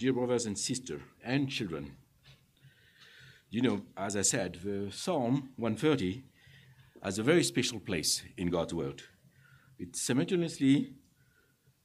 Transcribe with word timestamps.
dear 0.00 0.14
brothers 0.14 0.46
and 0.46 0.58
sisters, 0.58 1.02
and 1.22 1.50
children, 1.50 1.94
you 3.50 3.60
know, 3.60 3.82
as 3.98 4.16
I 4.16 4.22
said, 4.22 4.58
the 4.64 4.90
Psalm 4.90 5.50
130 5.56 6.22
has 7.02 7.18
a 7.18 7.22
very 7.22 7.44
special 7.44 7.78
place 7.78 8.22
in 8.38 8.48
God's 8.48 8.72
Word. 8.72 9.02
It's 9.78 10.00
simultaneously 10.00 10.94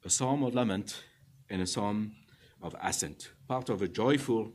a 0.06 0.10
psalm 0.10 0.44
of 0.44 0.56
lament 0.56 1.04
and 1.50 1.62
a 1.62 1.68
psalm 1.68 2.14
of 2.62 2.74
ascent, 2.82 3.32
part 3.50 3.68
of 3.68 3.82
a 3.82 3.88
joyful 3.90 4.54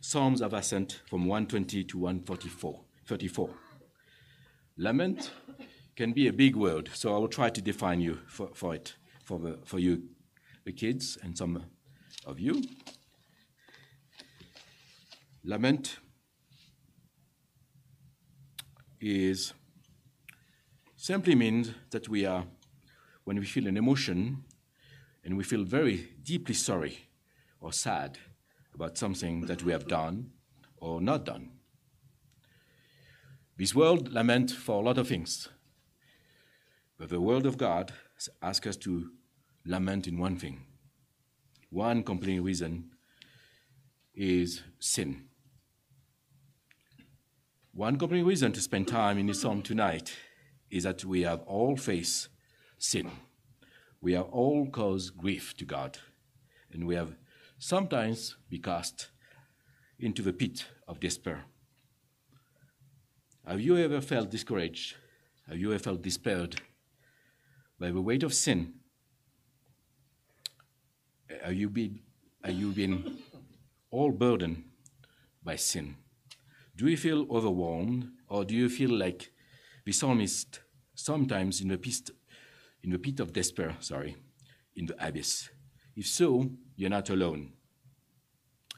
psalms 0.00 0.40
of 0.40 0.54
ascent 0.54 1.02
from 1.06 1.26
120 1.26 1.84
to 1.84 1.98
144. 1.98 2.80
34. 3.06 3.50
Lament 4.78 5.30
can 5.94 6.14
be 6.14 6.26
a 6.28 6.32
big 6.32 6.56
word, 6.56 6.88
so 6.94 7.14
I 7.14 7.18
will 7.18 7.28
try 7.28 7.50
to 7.50 7.60
define 7.60 8.00
you 8.00 8.20
for, 8.26 8.48
for 8.54 8.74
it, 8.74 8.94
for, 9.22 9.38
the, 9.38 9.58
for 9.66 9.78
you, 9.78 10.04
the 10.64 10.72
kids, 10.72 11.18
and 11.22 11.36
some 11.36 11.66
of 12.26 12.40
you. 12.40 12.62
Lament 15.44 15.98
is 19.00 19.52
simply 20.96 21.34
means 21.34 21.72
that 21.90 22.08
we 22.08 22.24
are, 22.24 22.44
when 23.24 23.38
we 23.38 23.44
feel 23.44 23.66
an 23.66 23.76
emotion 23.76 24.44
and 25.22 25.36
we 25.36 25.44
feel 25.44 25.64
very 25.64 26.08
deeply 26.22 26.54
sorry 26.54 26.98
or 27.60 27.72
sad 27.72 28.18
about 28.74 28.96
something 28.96 29.42
that 29.42 29.62
we 29.62 29.72
have 29.72 29.86
done 29.86 30.30
or 30.78 31.00
not 31.00 31.24
done. 31.24 31.50
This 33.56 33.74
world 33.74 34.12
lament 34.12 34.50
for 34.50 34.80
a 34.80 34.84
lot 34.84 34.98
of 34.98 35.06
things, 35.06 35.48
but 36.98 37.10
the 37.10 37.20
word 37.20 37.46
of 37.46 37.58
God 37.58 37.92
asks 38.42 38.66
us 38.66 38.76
to 38.78 39.10
lament 39.64 40.06
in 40.06 40.18
one 40.18 40.36
thing. 40.36 40.66
One 41.74 42.04
compelling 42.04 42.44
reason 42.44 42.90
is 44.14 44.62
sin. 44.78 45.24
One 47.72 47.98
compelling 47.98 48.24
reason 48.24 48.52
to 48.52 48.60
spend 48.60 48.86
time 48.86 49.18
in 49.18 49.34
psalm 49.34 49.60
tonight 49.60 50.14
is 50.70 50.84
that 50.84 51.04
we 51.04 51.22
have 51.22 51.40
all 51.40 51.76
faced 51.76 52.28
sin. 52.78 53.10
We 54.00 54.12
have 54.12 54.26
all 54.26 54.70
caused 54.70 55.18
grief 55.18 55.56
to 55.56 55.64
God, 55.64 55.98
and 56.70 56.86
we 56.86 56.94
have 56.94 57.16
sometimes 57.58 58.36
been 58.48 58.62
cast 58.62 59.08
into 59.98 60.22
the 60.22 60.32
pit 60.32 60.66
of 60.86 61.00
despair. 61.00 61.42
Have 63.44 63.60
you 63.60 63.76
ever 63.78 64.00
felt 64.00 64.30
discouraged? 64.30 64.94
Have 65.48 65.58
you 65.58 65.72
ever 65.72 65.82
felt 65.82 66.02
despaired 66.02 66.60
by 67.80 67.90
the 67.90 68.00
weight 68.00 68.22
of 68.22 68.32
sin? 68.32 68.74
Have 71.42 71.54
you 71.54 71.70
been, 71.70 72.00
have 72.42 72.54
you 72.54 72.72
been 72.72 73.18
all 73.90 74.10
burdened 74.10 74.64
by 75.42 75.56
sin? 75.56 75.96
Do 76.76 76.88
you 76.88 76.96
feel 76.96 77.26
overwhelmed, 77.30 78.10
or 78.28 78.44
do 78.44 78.54
you 78.54 78.68
feel 78.68 78.90
like 78.90 79.30
the 79.84 79.92
psalmist 79.92 80.60
sometimes 80.94 81.60
in 81.60 81.68
the 81.68 81.78
pit, 81.78 82.10
in 82.82 82.90
the 82.90 82.98
pit 82.98 83.20
of 83.20 83.32
despair, 83.32 83.76
sorry, 83.80 84.16
in 84.76 84.86
the 84.86 85.06
abyss? 85.06 85.48
If 85.96 86.06
so, 86.06 86.50
you're 86.76 86.90
not 86.90 87.10
alone. 87.10 87.52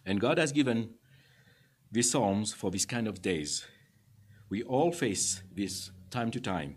And 0.04 0.20
God 0.20 0.38
has 0.38 0.52
given 0.52 0.90
these 1.90 2.10
psalms 2.10 2.52
for 2.52 2.70
this 2.70 2.84
kind 2.84 3.08
of 3.08 3.22
days. 3.22 3.66
We 4.48 4.62
all 4.62 4.92
face 4.92 5.42
this 5.52 5.90
time 6.10 6.30
to 6.32 6.40
time. 6.40 6.76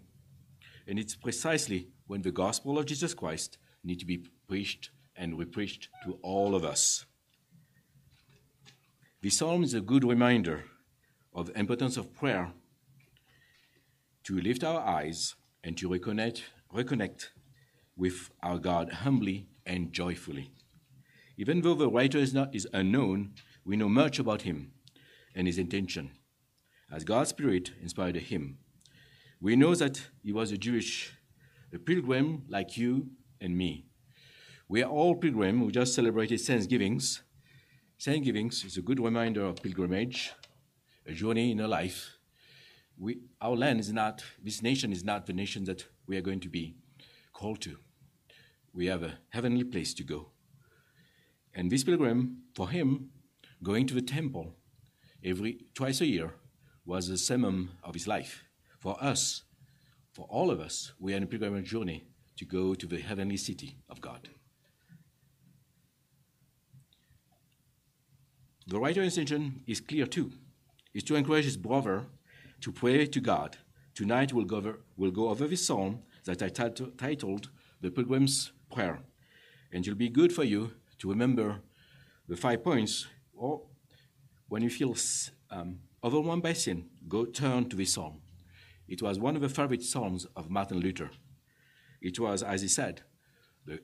And 0.88 0.97
it's 0.97 1.16
precisely 1.16 1.90
when 2.08 2.23
the 2.23 2.31
gospel 2.31 2.80
of 2.80 2.88
Jesus 2.88 3.14
Christ 3.14 3.58
need 3.84 4.00
to 4.00 4.06
be 4.06 4.25
preached 4.47 4.90
and 5.20 5.38
repreached 5.38 5.89
to 6.06 6.17
all 6.23 6.56
of 6.56 6.64
us. 6.64 7.06
This 9.22 9.38
psalm 9.38 9.64
is 9.64 9.73
a 9.73 9.81
good 9.81 10.06
reminder 10.06 10.64
of 11.34 11.48
the 11.48 11.59
importance 11.59 11.98
of 11.98 12.16
prayer 12.16 12.53
to 14.24 14.40
lift 14.40 14.63
our 14.63 14.80
eyes 14.80 15.35
and 15.62 15.78
to 15.78 15.90
reconnect, 15.90 16.44
reconnect 16.74 17.28
with 17.97 18.31
our 18.41 18.57
God 18.57 18.94
humbly 19.03 19.47
and 19.66 19.91
joyfully. 19.91 20.52
Even 21.38 21.62
though 21.62 21.75
the 21.75 21.90
writer 21.90 22.18
is, 22.18 22.34
not, 22.34 22.56
is 22.56 22.68
unknown, 22.74 23.34
we 23.66 23.75
know 23.75 23.90
much 23.90 24.19
about 24.19 24.44
him 24.44 24.72
and 25.36 25.47
his 25.47 25.57
intention. 25.57 26.12
As 26.91 27.03
God's 27.03 27.31
Spirit 27.31 27.72
inspired 27.81 28.16
him, 28.16 28.57
we 29.41 29.57
know 29.57 29.75
that 29.75 30.01
he 30.24 30.31
was 30.31 30.51
a 30.51 30.57
Jewish, 30.57 31.13
a 31.74 31.78
pilgrim 31.78 32.44
like 32.47 32.78
you 32.78 33.09
and 33.41 33.57
me. 33.57 33.88
We 34.72 34.84
are 34.84 34.91
all 34.91 35.16
pilgrims. 35.16 35.66
We 35.66 35.72
just 35.72 35.96
celebrated 35.96 36.40
Thanksgivings. 36.41 37.24
Thanksgivings 38.00 38.63
is 38.63 38.78
a 38.78 38.84
good 38.84 39.00
reminder 39.00 39.44
of 39.44 39.63
pilgrimage, 39.63 40.31
a 41.07 41.12
journey 41.12 41.50
in 41.52 41.59
a 41.59 41.68
life. 41.68 42.18
We, 42.96 43.18
our 43.41 43.56
land 43.56 43.80
is 43.80 43.91
not, 43.91 44.24
this 44.40 44.62
nation 44.62 44.91
is 44.91 45.03
not 45.03 45.25
the 45.25 45.34
nation 45.34 45.63
that 45.63 45.88
we 46.06 46.18
are 46.18 46.22
going 46.22 46.40
to 46.41 46.50
be 46.50 46.75
called 47.34 47.62
to. 47.62 47.78
We 48.72 48.85
have 48.85 49.02
a 49.02 49.18
heavenly 49.30 49.63
place 49.63 49.96
to 49.96 50.03
go. 50.03 50.30
And 51.56 51.72
this 51.72 51.84
pilgrim, 51.84 52.44
for 52.53 52.69
him, 52.69 53.09
going 53.63 53.88
to 53.88 53.96
the 53.96 54.03
temple 54.03 54.53
every 55.25 55.66
twice 55.74 56.00
a 56.00 56.06
year 56.06 56.36
was 56.86 57.07
the 57.07 57.18
summum 57.18 57.72
of 57.84 57.96
his 57.96 58.07
life. 58.07 58.44
For 58.78 59.03
us, 59.03 59.41
for 60.13 60.28
all 60.30 60.51
of 60.51 60.59
us, 60.59 60.94
we 61.00 61.13
are 61.13 61.18
on 61.18 61.24
a 61.24 61.25
pilgrimage 61.25 61.72
journey 61.72 62.03
to 62.38 62.46
go 62.46 62.75
to 62.75 62.86
the 62.86 63.00
heavenly 63.00 63.38
city 63.38 63.80
of 63.90 64.00
God. 64.00 64.30
The 68.69 68.80
writer's 68.80 69.18
intention 69.18 69.63
is 69.66 69.81
clear 69.81 70.06
too, 70.06 70.31
is 70.94 71.02
to 71.06 71.16
encourage 71.16 71.46
his 71.46 71.57
brother 71.57 72.06
to 72.62 72.72
pray 72.72 73.07
to 73.07 73.19
God. 73.19 73.57
Tonight 73.96 74.31
we'll 74.31 74.46
go 74.46 74.57
over, 74.57 74.80
we'll 74.96 75.09
go 75.09 75.30
over 75.30 75.47
this 75.47 75.66
psalm 75.66 76.03
that 76.25 76.44
I 76.44 76.50
titled 76.50 77.50
The 77.81 77.90
Pilgrim's 77.90 78.52
Prayer. 78.72 79.00
And 79.74 79.84
it'll 79.84 79.97
be 79.97 80.09
good 80.09 80.31
for 80.31 80.44
you 80.44 80.74
to 81.00 81.09
remember 81.09 81.62
the 82.28 82.38
five 82.38 82.63
points, 82.63 83.07
or 83.34 83.63
when 84.50 84.62
you 84.62 84.69
feel 84.69 84.96
um, 85.50 85.80
overwhelmed 86.03 86.44
by 86.44 86.53
sin, 86.53 86.90
go 87.07 87.25
turn 87.25 87.69
to 87.69 87.75
this 87.75 87.94
psalm. 87.94 88.22
It 88.88 89.01
was 89.01 89.18
one 89.18 89.36
of 89.36 89.41
the 89.41 89.50
favorite 89.50 89.81
psalms 89.81 90.28
of 90.36 90.51
Martin 90.51 90.80
Luther. 90.80 91.09
It 92.03 92.19
was, 92.19 92.44
as 92.44 92.62
he 92.62 92.68
said, 92.68 93.01
the, 93.66 93.80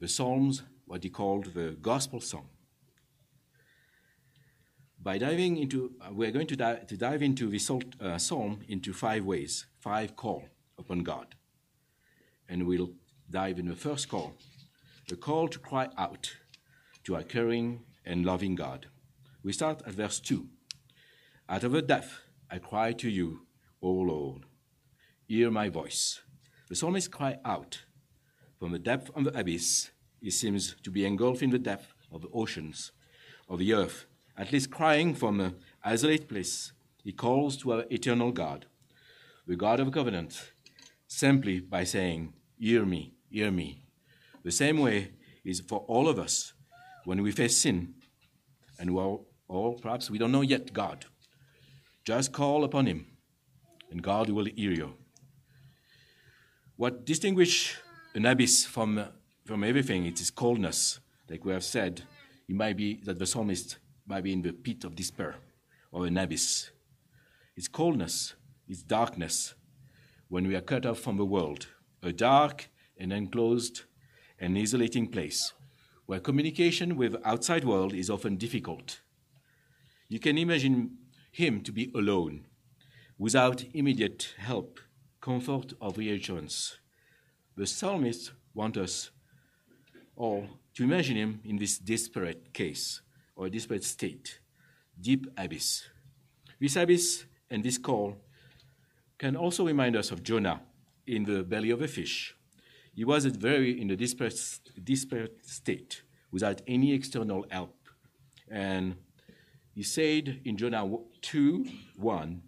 the 0.00 0.08
psalms, 0.08 0.64
what 0.84 1.04
he 1.04 1.10
called 1.10 1.54
the 1.54 1.76
gospel 1.80 2.20
song. 2.20 2.48
By 5.02 5.16
diving 5.16 5.56
into, 5.56 5.92
uh, 6.00 6.12
we're 6.12 6.30
going 6.30 6.46
to, 6.48 6.56
di- 6.56 6.80
to 6.86 6.96
dive 6.96 7.22
into 7.22 7.48
this 7.48 7.70
uh, 7.70 8.18
psalm 8.18 8.60
into 8.68 8.92
five 8.92 9.24
ways, 9.24 9.64
five 9.78 10.14
call 10.14 10.44
upon 10.78 11.00
God. 11.00 11.34
And 12.50 12.66
we'll 12.66 12.92
dive 13.30 13.58
in 13.58 13.66
the 13.66 13.76
first 13.76 14.10
call, 14.10 14.34
the 15.08 15.16
call 15.16 15.48
to 15.48 15.58
cry 15.58 15.88
out 15.96 16.36
to 17.04 17.16
a 17.16 17.22
caring 17.22 17.80
and 18.04 18.26
loving 18.26 18.54
God. 18.54 18.88
We 19.42 19.54
start 19.54 19.82
at 19.86 19.94
verse 19.94 20.20
2. 20.20 20.46
Out 21.48 21.64
of 21.64 21.72
the 21.72 21.80
depth 21.80 22.20
I 22.50 22.58
cry 22.58 22.92
to 22.92 23.08
you, 23.08 23.46
O 23.80 23.90
Lord. 23.90 24.42
Hear 25.26 25.50
my 25.50 25.70
voice. 25.70 26.20
The 26.68 26.74
psalmist 26.74 27.10
cry 27.10 27.38
out. 27.42 27.84
From 28.58 28.72
the 28.72 28.78
depth 28.78 29.10
of 29.16 29.24
the 29.24 29.38
abyss, 29.38 29.90
he 30.20 30.30
seems 30.30 30.74
to 30.82 30.90
be 30.90 31.06
engulfed 31.06 31.42
in 31.42 31.50
the 31.50 31.58
depth 31.58 31.94
of 32.12 32.20
the 32.20 32.28
oceans, 32.34 32.92
of 33.48 33.58
the 33.58 33.72
earth, 33.72 34.04
at 34.40 34.52
least 34.52 34.70
crying 34.70 35.14
from 35.14 35.38
an 35.38 35.54
isolated 35.84 36.26
place. 36.26 36.72
He 37.04 37.12
calls 37.12 37.58
to 37.58 37.72
our 37.72 37.84
eternal 37.90 38.32
God, 38.32 38.64
the 39.46 39.54
God 39.54 39.80
of 39.80 39.92
covenant, 39.92 40.52
simply 41.06 41.60
by 41.60 41.84
saying, 41.84 42.32
Hear 42.58 42.86
me, 42.86 43.12
hear 43.28 43.50
me. 43.50 43.84
The 44.42 44.50
same 44.50 44.78
way 44.78 45.10
is 45.44 45.60
for 45.60 45.80
all 45.80 46.08
of 46.08 46.18
us 46.18 46.54
when 47.04 47.22
we 47.22 47.32
face 47.32 47.58
sin, 47.58 47.94
and 48.78 48.94
well, 48.94 49.26
or 49.46 49.76
perhaps 49.76 50.10
we 50.10 50.16
don't 50.16 50.32
know 50.32 50.40
yet 50.40 50.72
God, 50.72 51.04
just 52.06 52.32
call 52.32 52.64
upon 52.64 52.86
Him, 52.86 53.06
and 53.90 54.02
God 54.02 54.30
will 54.30 54.46
hear 54.46 54.72
you. 54.72 54.94
What 56.76 57.04
distinguishes 57.04 57.76
an 58.14 58.24
abyss 58.24 58.64
from, 58.64 59.04
from 59.44 59.64
everything, 59.64 60.06
it 60.06 60.18
is 60.18 60.30
coldness. 60.30 60.98
Like 61.28 61.44
we 61.44 61.52
have 61.52 61.64
said, 61.64 62.02
it 62.48 62.56
might 62.56 62.78
be 62.78 63.00
that 63.04 63.18
the 63.18 63.26
psalmist 63.26 63.76
might 64.06 64.24
be 64.24 64.32
in 64.32 64.42
the 64.42 64.52
pit 64.52 64.84
of 64.84 64.94
despair 64.94 65.36
or 65.92 66.06
an 66.06 66.18
abyss. 66.18 66.70
It's 67.56 67.68
coldness, 67.68 68.34
it's 68.68 68.82
darkness 68.82 69.54
when 70.28 70.46
we 70.46 70.54
are 70.54 70.60
cut 70.60 70.86
off 70.86 71.00
from 71.00 71.16
the 71.16 71.24
world, 71.24 71.66
a 72.02 72.12
dark 72.12 72.70
and 72.96 73.12
enclosed 73.12 73.82
and 74.38 74.56
isolating 74.56 75.08
place 75.08 75.52
where 76.06 76.18
communication 76.18 76.96
with 76.96 77.14
outside 77.24 77.64
world 77.64 77.94
is 77.94 78.10
often 78.10 78.36
difficult. 78.36 79.00
You 80.08 80.18
can 80.18 80.38
imagine 80.38 80.98
him 81.30 81.60
to 81.62 81.70
be 81.70 81.92
alone, 81.94 82.46
without 83.16 83.64
immediate 83.74 84.34
help, 84.36 84.80
comfort, 85.20 85.72
or 85.80 85.92
reassurance. 85.92 86.78
The 87.56 87.66
psalmist 87.66 88.32
wants 88.54 88.78
us 88.78 89.10
all 90.16 90.48
to 90.74 90.82
imagine 90.82 91.16
him 91.16 91.40
in 91.44 91.58
this 91.58 91.78
desperate 91.78 92.52
case 92.52 93.02
or 93.40 93.48
desperate 93.48 93.82
state, 93.82 94.38
deep 95.00 95.26
abyss. 95.38 95.88
This 96.60 96.76
abyss 96.76 97.24
and 97.48 97.64
this 97.64 97.78
call 97.78 98.18
can 99.16 99.34
also 99.34 99.66
remind 99.66 99.96
us 99.96 100.10
of 100.10 100.22
Jonah 100.22 100.60
in 101.06 101.24
the 101.24 101.42
belly 101.42 101.70
of 101.70 101.80
a 101.80 101.88
fish. 101.88 102.34
He 102.94 103.02
was 103.02 103.24
at 103.24 103.32
very 103.32 103.80
in 103.80 103.90
a 103.90 103.96
desperate, 103.96 104.38
desperate 104.84 105.38
state 105.46 106.02
without 106.30 106.60
any 106.66 106.92
external 106.92 107.46
help. 107.50 107.74
And 108.50 108.96
he 109.74 109.84
said 109.84 110.42
in 110.44 110.58
Jonah 110.58 110.86
2 111.22 111.64
1, 111.96 112.42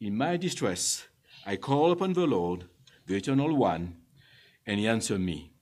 In 0.00 0.16
my 0.16 0.36
distress, 0.36 1.06
I 1.46 1.54
call 1.54 1.92
upon 1.92 2.14
the 2.14 2.26
Lord, 2.26 2.64
the 3.06 3.14
Eternal 3.14 3.56
One, 3.56 3.98
and 4.66 4.80
he 4.80 4.88
answered 4.88 5.20
me. 5.20 5.52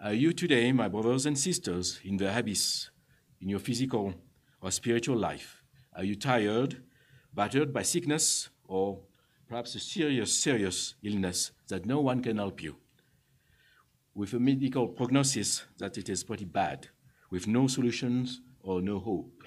Are 0.00 0.14
you 0.14 0.32
today, 0.32 0.72
my 0.72 0.88
brothers 0.88 1.26
and 1.26 1.38
sisters, 1.38 2.00
in 2.02 2.16
the 2.16 2.34
abyss, 2.38 2.88
in 3.44 3.50
your 3.50 3.60
physical 3.60 4.14
or 4.62 4.70
spiritual 4.70 5.18
life? 5.18 5.62
Are 5.94 6.02
you 6.02 6.16
tired, 6.16 6.82
battered 7.34 7.72
by 7.72 7.82
sickness, 7.82 8.48
or 8.66 9.00
perhaps 9.46 9.74
a 9.74 9.80
serious, 9.80 10.32
serious 10.32 10.94
illness 11.02 11.52
that 11.68 11.84
no 11.84 12.00
one 12.00 12.22
can 12.22 12.38
help 12.38 12.62
you? 12.62 12.76
With 14.14 14.32
a 14.32 14.40
medical 14.40 14.88
prognosis 14.88 15.64
that 15.78 15.98
it 15.98 16.08
is 16.08 16.24
pretty 16.24 16.46
bad, 16.46 16.88
with 17.30 17.46
no 17.46 17.66
solutions 17.66 18.40
or 18.62 18.80
no 18.80 18.98
hope. 18.98 19.42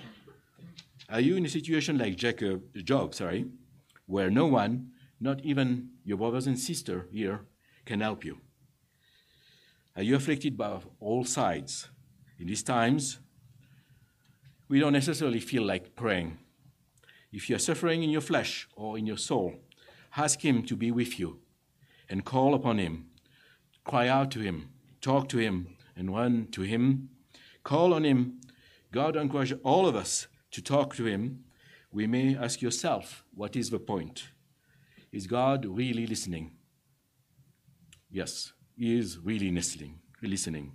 Are 1.10 1.22
you 1.22 1.36
in 1.36 1.46
a 1.46 1.50
situation 1.50 1.98
like 1.98 2.18
Jacob, 2.18 2.64
uh, 2.78 2.82
Job, 2.82 3.16
sorry, 3.16 3.48
where 4.06 4.30
no 4.30 4.46
one, 4.46 4.92
not 5.20 5.44
even 5.44 5.90
your 6.04 6.18
brothers 6.18 6.46
and 6.46 6.60
sisters 6.60 7.06
here, 7.12 7.46
can 7.86 8.02
help 8.02 8.24
you? 8.24 8.38
Are 9.96 10.04
you 10.04 10.16
afflicted 10.16 10.56
by 10.56 10.80
all 11.00 11.24
sides? 11.24 11.88
In 12.38 12.46
these 12.48 12.62
times, 12.62 13.20
we 14.68 14.80
don't 14.80 14.94
necessarily 14.94 15.40
feel 15.40 15.64
like 15.64 15.96
praying. 15.96 16.38
If 17.32 17.50
you're 17.50 17.60
suffering 17.60 18.04
in 18.04 18.10
your 18.10 18.22
flesh 18.22 18.68
or 18.76 18.98
in 18.98 19.06
your 19.06 19.18
soul, 19.18 19.56
ask 20.16 20.44
Him 20.44 20.64
to 20.64 20.76
be 20.76 20.92
with 20.92 21.20
you 21.20 21.40
and 22.10 22.26
call 22.26 22.54
upon 22.54 22.78
Him. 22.78 23.08
Cry 23.84 24.08
out 24.08 24.32
to 24.32 24.40
Him, 24.40 24.70
talk 25.02 25.30
to 25.30 25.38
Him, 25.38 25.76
and 25.96 26.14
run 26.14 26.48
to 26.52 26.62
Him. 26.62 27.10
Call 27.64 27.94
on 27.94 28.04
Him. 28.04 28.40
God 28.92 29.16
encourages 29.16 29.60
all 29.64 29.88
of 29.88 29.96
us 29.96 30.28
to 30.52 30.62
talk 30.62 30.96
to 30.96 31.06
Him, 31.06 31.44
we 31.92 32.08
may 32.08 32.36
ask 32.36 32.62
yourself, 32.62 33.24
what 33.34 33.56
is 33.56 33.70
the 33.70 33.80
point? 33.80 34.30
Is 35.12 35.28
God 35.28 35.66
really 35.66 36.06
listening? 36.06 36.52
Yes, 38.10 38.54
He 38.76 38.98
is 38.98 39.20
really 39.20 39.52
listening. 39.52 40.00
listening. 40.22 40.74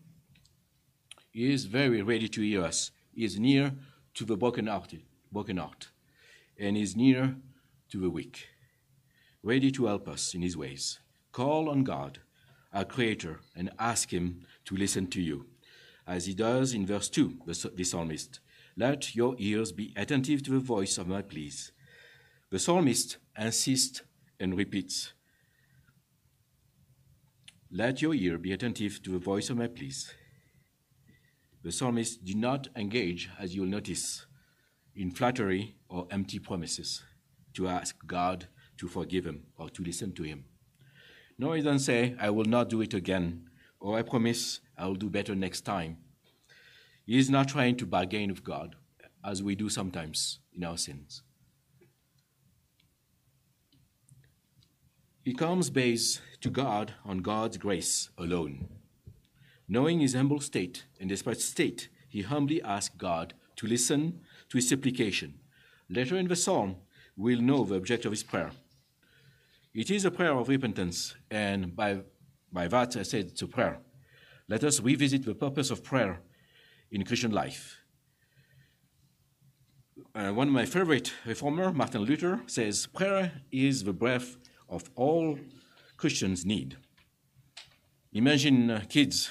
He 1.31 1.53
is 1.53 1.65
very 1.65 2.03
ready 2.03 2.29
to 2.29 2.41
hear 2.43 2.65
us. 2.65 2.91
Is 3.15 3.39
near 3.39 3.75
to 4.15 4.25
the 4.25 4.37
broken 4.37 4.67
hearted, 4.67 5.03
broken 5.31 5.59
heart, 5.59 5.89
and 6.59 6.77
is 6.77 6.97
near 6.97 7.37
to 7.91 8.01
the 8.01 8.11
weak, 8.11 8.49
ready 9.43 9.71
to 9.73 9.87
help 9.87 10.09
us 10.09 10.35
in 10.35 10.43
His 10.43 10.57
ways. 10.57 10.99
Call 11.31 11.69
on 11.69 11.85
God, 11.85 12.21
our 12.73 12.85
Creator, 12.85 13.41
and 13.55 13.71
ask 13.79 14.13
Him 14.13 14.47
to 14.65 14.77
listen 14.77 15.07
to 15.09 15.21
you, 15.21 15.47
as 16.07 16.27
He 16.27 16.35
does 16.35 16.73
in 16.73 16.87
verse 16.87 17.09
2, 17.09 17.41
the, 17.47 17.73
the 17.75 17.85
psalmist. 17.85 18.41
Let 18.77 19.15
your 19.15 19.35
ears 19.39 19.73
be 19.73 19.93
attentive 19.97 20.43
to 20.45 20.53
the 20.53 20.59
voice 20.59 20.97
of 20.97 21.07
my 21.07 21.23
pleas. 21.23 21.73
The 22.51 22.59
psalmist 22.59 23.19
insists 23.39 24.03
and 24.41 24.57
repeats, 24.57 25.13
Let 27.71 28.03
your 28.03 28.15
ear 28.15 28.39
be 28.39 28.53
attentive 28.53 29.03
to 29.03 29.11
the 29.11 29.19
voice 29.19 29.51
of 29.51 29.59
my 29.59 29.69
pleas. 29.69 30.13
The 31.63 31.71
psalmist 31.71 32.25
did 32.25 32.37
not 32.37 32.69
engage, 32.75 33.31
as 33.39 33.55
you'll 33.55 33.67
notice, 33.67 34.27
in 34.97 35.11
flattery 35.11 35.77
or 35.89 36.09
empty 36.11 36.39
promises 36.39 37.03
to 37.55 37.69
ask 37.69 37.95
God 38.07 38.49
to 38.79 38.89
forgive 38.89 39.25
him 39.25 39.45
or 39.57 39.71
to 39.71 39.83
listen 39.83 40.13
to 40.15 40.25
him. 40.25 40.45
Nor 41.39 41.57
he 41.57 41.63
doesn't 41.63 41.81
say, 41.81 42.17
I 42.19 42.31
will 42.31 42.45
not 42.45 42.69
do 42.69 42.81
it 42.81 42.95
again, 42.95 43.49
or 43.79 43.97
I 43.97 44.03
promise 44.03 44.61
I 44.77 44.87
will 44.87 44.97
do 44.97 45.09
better 45.09 45.35
next 45.35 45.61
time. 45.63 45.99
He 47.07 47.19
is 47.19 47.31
not 47.31 47.49
trying 47.49 47.77
to 47.77 47.87
bargain 47.87 48.31
with 48.31 48.45
God, 48.45 48.75
as 49.25 49.43
we 49.43 49.55
do 49.55 49.69
sometimes 49.69 50.41
in 50.53 50.65
our 50.65 50.77
sins. 50.77 51.23
He 55.25 55.33
comes 55.33 55.71
based 55.71 56.21
to 56.41 56.51
God 56.51 56.95
on 57.05 57.19
God's 57.19 57.57
grace 57.57 58.11
alone. 58.19 58.69
Knowing 59.69 60.01
his 60.01 60.15
humble 60.15 60.41
state 60.41 60.85
and 61.01 61.09
desperate 61.09 61.41
state, 61.41 61.89
he 62.09 62.23
humbly 62.23 62.63
asks 62.63 62.95
God 62.97 63.35
to 63.57 63.67
listen 63.67 64.21
to 64.49 64.59
his 64.59 64.69
supplication. 64.69 65.35
Later 65.89 66.17
in 66.17 66.29
the 66.29 66.37
psalm, 66.37 66.77
we'll 67.17 67.41
know 67.41 67.65
the 67.65 67.77
object 67.77 68.05
of 68.05 68.13
his 68.13 68.23
prayer. 68.23 68.51
It 69.75 69.91
is 69.91 70.05
a 70.05 70.11
prayer 70.11 70.33
of 70.33 70.49
repentance, 70.49 71.15
and 71.31 71.75
by, 71.75 72.01
by 72.53 72.69
that 72.69 72.97
I 72.97 73.03
said 73.03 73.27
it's 73.27 73.43
a 73.43 73.47
prayer. 73.47 73.79
Let 74.49 74.65
us 74.65 74.81
revisit 74.81 75.25
the 75.25 75.35
purpose 75.35 75.71
of 75.71 75.83
prayer 75.83 76.21
in 76.91 77.05
Christian 77.05 77.31
life. 77.31 77.79
Uh, 80.15 80.31
one 80.31 80.49
of 80.49 80.53
my 80.53 80.67
favorite 80.67 81.13
reformer, 81.25 81.73
Martin 81.73 82.03
Luther, 82.03 82.43
says 82.47 82.87
prayer 82.87 83.33
is 83.51 83.85
the 83.85 83.95
breath 83.95 84.37
of 84.69 84.91
all 84.95 85.39
Christians 85.97 86.45
need. 86.45 86.77
Imagine 88.13 88.71
uh, 88.71 88.83
kids, 88.91 89.31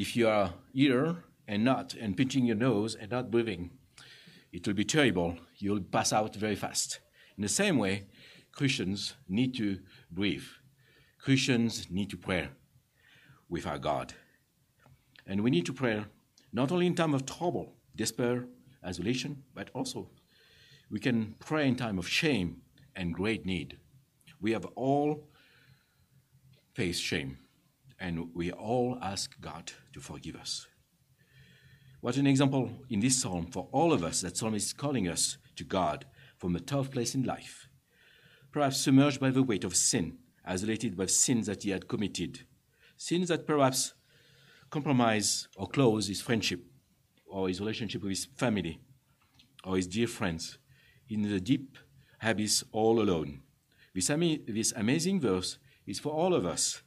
if 0.00 0.16
you 0.16 0.26
are 0.26 0.54
here 0.72 1.24
and 1.46 1.62
not, 1.62 1.92
and 1.92 2.16
pinching 2.16 2.46
your 2.46 2.56
nose 2.56 2.94
and 2.94 3.10
not 3.10 3.30
breathing, 3.30 3.70
it 4.50 4.66
will 4.66 4.72
be 4.72 4.84
terrible. 4.84 5.36
You'll 5.58 5.82
pass 5.82 6.10
out 6.10 6.34
very 6.34 6.56
fast. 6.56 7.00
In 7.36 7.42
the 7.42 7.50
same 7.50 7.76
way, 7.76 8.06
Christians 8.50 9.14
need 9.28 9.54
to 9.56 9.78
breathe. 10.10 10.46
Christians 11.18 11.90
need 11.90 12.08
to 12.08 12.16
pray 12.16 12.48
with 13.50 13.66
our 13.66 13.78
God. 13.78 14.14
And 15.26 15.42
we 15.42 15.50
need 15.50 15.66
to 15.66 15.74
pray 15.74 16.06
not 16.50 16.72
only 16.72 16.86
in 16.86 16.94
time 16.94 17.12
of 17.12 17.26
trouble, 17.26 17.74
despair, 17.94 18.46
isolation, 18.82 19.42
but 19.54 19.68
also 19.74 20.08
we 20.90 20.98
can 20.98 21.34
pray 21.40 21.68
in 21.68 21.76
time 21.76 21.98
of 21.98 22.08
shame 22.08 22.62
and 22.96 23.12
great 23.12 23.44
need. 23.44 23.76
We 24.40 24.52
have 24.52 24.64
all 24.76 25.28
faced 26.72 27.02
shame, 27.02 27.36
and 28.00 28.34
we 28.34 28.50
all 28.50 28.98
ask 29.02 29.38
God 29.40 29.72
to 29.92 30.00
forgive 30.00 30.34
us. 30.34 30.66
What 32.00 32.16
an 32.16 32.26
example 32.26 32.70
in 32.88 33.00
this 33.00 33.20
psalm 33.20 33.46
for 33.46 33.68
all 33.72 33.92
of 33.92 34.02
us 34.02 34.22
that 34.22 34.38
psalm 34.38 34.54
is 34.54 34.72
calling 34.72 35.06
us 35.06 35.36
to 35.56 35.64
God 35.64 36.06
from 36.38 36.56
a 36.56 36.60
tough 36.60 36.90
place 36.90 37.14
in 37.14 37.24
life, 37.24 37.68
perhaps 38.50 38.80
submerged 38.80 39.20
by 39.20 39.30
the 39.30 39.42
weight 39.42 39.64
of 39.64 39.76
sin, 39.76 40.16
isolated 40.46 40.96
by 40.96 41.06
sins 41.06 41.46
that 41.46 41.62
he 41.62 41.70
had 41.70 41.88
committed, 41.88 42.40
sins 42.96 43.28
that 43.28 43.46
perhaps 43.46 43.92
compromise 44.70 45.46
or 45.56 45.68
close 45.68 46.08
his 46.08 46.22
friendship 46.22 46.60
or 47.26 47.48
his 47.48 47.60
relationship 47.60 48.02
with 48.02 48.10
his 48.10 48.24
family 48.36 48.80
or 49.64 49.76
his 49.76 49.86
dear 49.86 50.06
friends 50.06 50.58
in 51.10 51.22
the 51.22 51.40
deep 51.40 51.76
abyss 52.22 52.64
all 52.72 53.00
alone. 53.00 53.42
This, 53.94 54.08
ama- 54.08 54.38
this 54.46 54.72
amazing 54.72 55.20
verse 55.20 55.58
is 55.86 55.98
for 55.98 56.12
all 56.12 56.34
of 56.34 56.46
us 56.46 56.82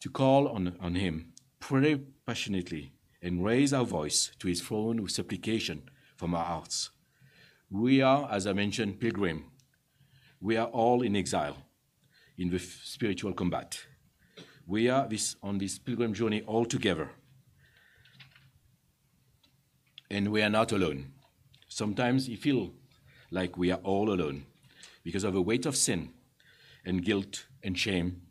to 0.00 0.10
call 0.10 0.48
on, 0.48 0.76
on 0.80 0.94
him, 0.94 1.32
pray 1.60 2.00
passionately, 2.26 2.92
and 3.22 3.44
raise 3.44 3.72
our 3.72 3.84
voice 3.84 4.30
to 4.38 4.48
his 4.48 4.60
throne 4.60 5.02
with 5.02 5.10
supplication 5.10 5.82
from 6.16 6.34
our 6.34 6.44
hearts. 6.44 6.90
We 7.70 8.00
are, 8.00 8.28
as 8.30 8.46
I 8.46 8.52
mentioned, 8.52 9.00
pilgrim. 9.00 9.44
We 10.40 10.56
are 10.56 10.68
all 10.68 11.02
in 11.02 11.16
exile 11.16 11.56
in 12.36 12.50
the 12.50 12.58
spiritual 12.58 13.32
combat. 13.32 13.80
We 14.66 14.88
are 14.88 15.08
this, 15.08 15.36
on 15.42 15.58
this 15.58 15.78
pilgrim 15.78 16.14
journey 16.14 16.42
all 16.42 16.64
together. 16.64 17.10
And 20.10 20.28
we 20.28 20.42
are 20.42 20.50
not 20.50 20.72
alone. 20.72 21.12
Sometimes 21.68 22.28
we 22.28 22.36
feel 22.36 22.72
like 23.30 23.58
we 23.58 23.70
are 23.72 23.80
all 23.82 24.10
alone 24.10 24.46
because 25.02 25.24
of 25.24 25.34
the 25.34 25.42
weight 25.42 25.66
of 25.66 25.76
sin 25.76 26.10
and 26.84 27.04
guilt 27.04 27.46
and 27.62 27.76
shame 27.78 28.22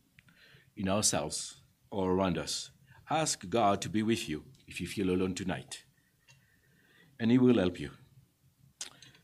in 0.75 0.87
ourselves 0.87 1.56
or 1.91 2.11
around 2.11 2.37
us. 2.37 2.71
Ask 3.09 3.49
God 3.49 3.81
to 3.81 3.89
be 3.89 4.03
with 4.03 4.27
you 4.27 4.43
if 4.67 4.81
you 4.81 4.87
feel 4.87 5.09
alone 5.09 5.33
tonight, 5.33 5.83
and 7.19 7.31
He 7.31 7.37
will 7.37 7.57
help 7.57 7.79
you. 7.79 7.91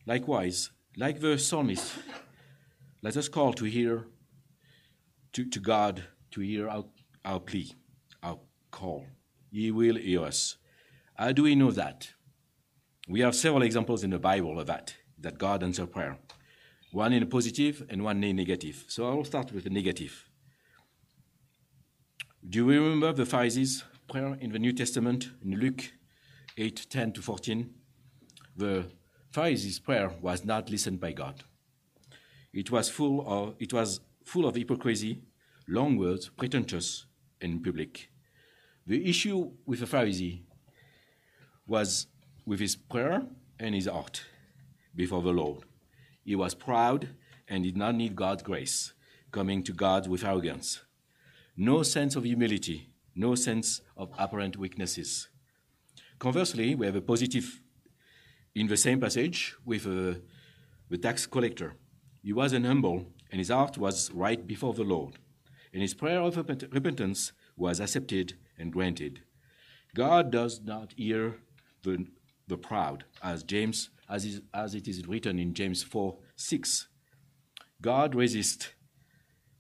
Likewise, 0.05 0.72
like 0.98 1.20
the 1.20 1.38
psalmist, 1.38 1.93
let 3.01 3.17
us 3.17 3.27
call 3.27 3.53
to 3.53 3.65
hear 3.65 4.08
to, 5.34 5.46
to 5.50 5.60
God 5.60 6.03
to 6.32 6.41
hear 6.41 6.70
our 6.70 6.86
our 7.25 7.39
plea, 7.39 7.74
our 8.22 8.39
call. 8.72 9.05
He 9.51 9.72
will 9.72 9.96
hear 9.96 10.24
us. 10.24 10.58
How 11.15 11.32
do 11.32 11.43
we 11.43 11.55
know 11.55 11.72
that? 11.72 12.10
We 13.08 13.20
have 13.22 13.36
several 13.36 13.63
examples 13.63 14.03
in 14.03 14.10
the 14.10 14.20
Bible 14.20 14.60
of 14.60 14.67
that, 14.67 14.96
that 15.20 15.38
God 15.38 15.63
answers 15.63 15.89
prayer. 15.89 16.17
One 16.91 17.13
in 17.13 17.24
a 17.24 17.25
positive 17.25 17.86
and 17.89 18.03
one 18.03 18.24
in 18.24 18.36
negative. 18.36 18.86
So 18.88 19.10
I 19.10 19.13
will 19.13 19.25
start 19.25 19.51
with 19.51 19.63
the 19.63 19.70
negative. 19.70 20.29
Do 22.50 22.59
you 22.59 22.65
remember 22.65 23.13
the 23.13 23.25
Pharisees 23.25 23.85
prayer 24.09 24.38
in 24.41 24.51
the 24.51 24.59
New 24.59 24.73
Testament, 24.73 25.31
in 25.41 25.57
Luke 25.57 25.93
8 26.57 26.88
10 26.89 27.13
to 27.13 27.21
14, 27.21 27.73
the 28.57 28.91
Pharisees' 29.31 29.79
prayer 29.79 30.12
was 30.21 30.43
not 30.43 30.69
listened 30.69 31.00
by 31.00 31.13
God. 31.13 31.45
It 32.51 32.69
was 32.69 32.89
full 32.89 33.25
of, 33.25 33.55
it 33.59 33.71
was 33.71 34.01
full 34.25 34.45
of 34.45 34.55
hypocrisy, 34.55 35.21
long 35.69 35.97
words, 35.97 36.27
pretentious, 36.38 37.05
and 37.39 37.63
public. 37.63 38.09
The 38.85 39.09
issue 39.09 39.51
with 39.65 39.79
the 39.79 39.85
Pharisee 39.85 40.41
was 41.65 42.07
with 42.45 42.59
his 42.59 42.75
prayer 42.75 43.23
and 43.57 43.73
his 43.73 43.88
heart 43.88 44.21
before 44.93 45.21
the 45.21 45.31
Lord. 45.31 45.63
He 46.25 46.35
was 46.35 46.53
proud 46.55 47.07
and 47.47 47.63
did 47.63 47.77
not 47.77 47.95
need 47.95 48.17
God's 48.17 48.43
grace, 48.43 48.91
coming 49.31 49.63
to 49.63 49.71
God 49.71 50.09
with 50.09 50.25
arrogance. 50.25 50.81
No 51.55 51.83
sense 51.83 52.15
of 52.15 52.24
humility, 52.24 52.89
no 53.15 53.36
sense 53.36 53.81
of 53.95 54.12
apparent 54.17 54.57
weaknesses. 54.57 55.29
Conversely, 56.17 56.74
we 56.74 56.86
have 56.86 56.95
a 56.95 57.01
positive 57.01 57.62
in 58.55 58.67
the 58.67 58.77
same 58.77 59.00
passage 59.00 59.55
with 59.65 59.86
uh, 59.86 60.19
the 60.89 60.98
tax 60.98 61.25
collector. 61.25 61.75
He 62.24 62.33
was 62.33 62.53
an 62.53 62.63
humble, 62.63 63.05
and 63.31 63.39
his 63.39 63.50
heart 63.50 63.77
was 63.77 64.12
right 64.12 64.45
before 64.48 64.74
the 64.74 64.83
Lord, 64.83 65.19
and 65.72 65.81
his 65.81 65.93
prayer 65.93 66.22
of 66.22 66.38
repentance 66.38 67.33
was 67.55 67.79
accepted 67.79 68.33
and 68.57 68.72
granted. 68.72 69.22
God 69.95 70.31
does 70.31 70.62
not 70.62 70.93
hear 70.98 71.36
the, 71.83 72.07
the 72.48 72.57
proud, 72.57 73.05
as 73.22 73.43
James, 73.43 73.89
as, 74.10 74.25
is, 74.25 74.41
as 74.53 74.74
it 74.74 74.88
is 74.88 75.07
written 75.07 75.38
in 75.38 75.53
James 75.53 75.83
4 75.83 76.17
6. 76.36 76.88
God 77.81 78.15
resists 78.15 78.69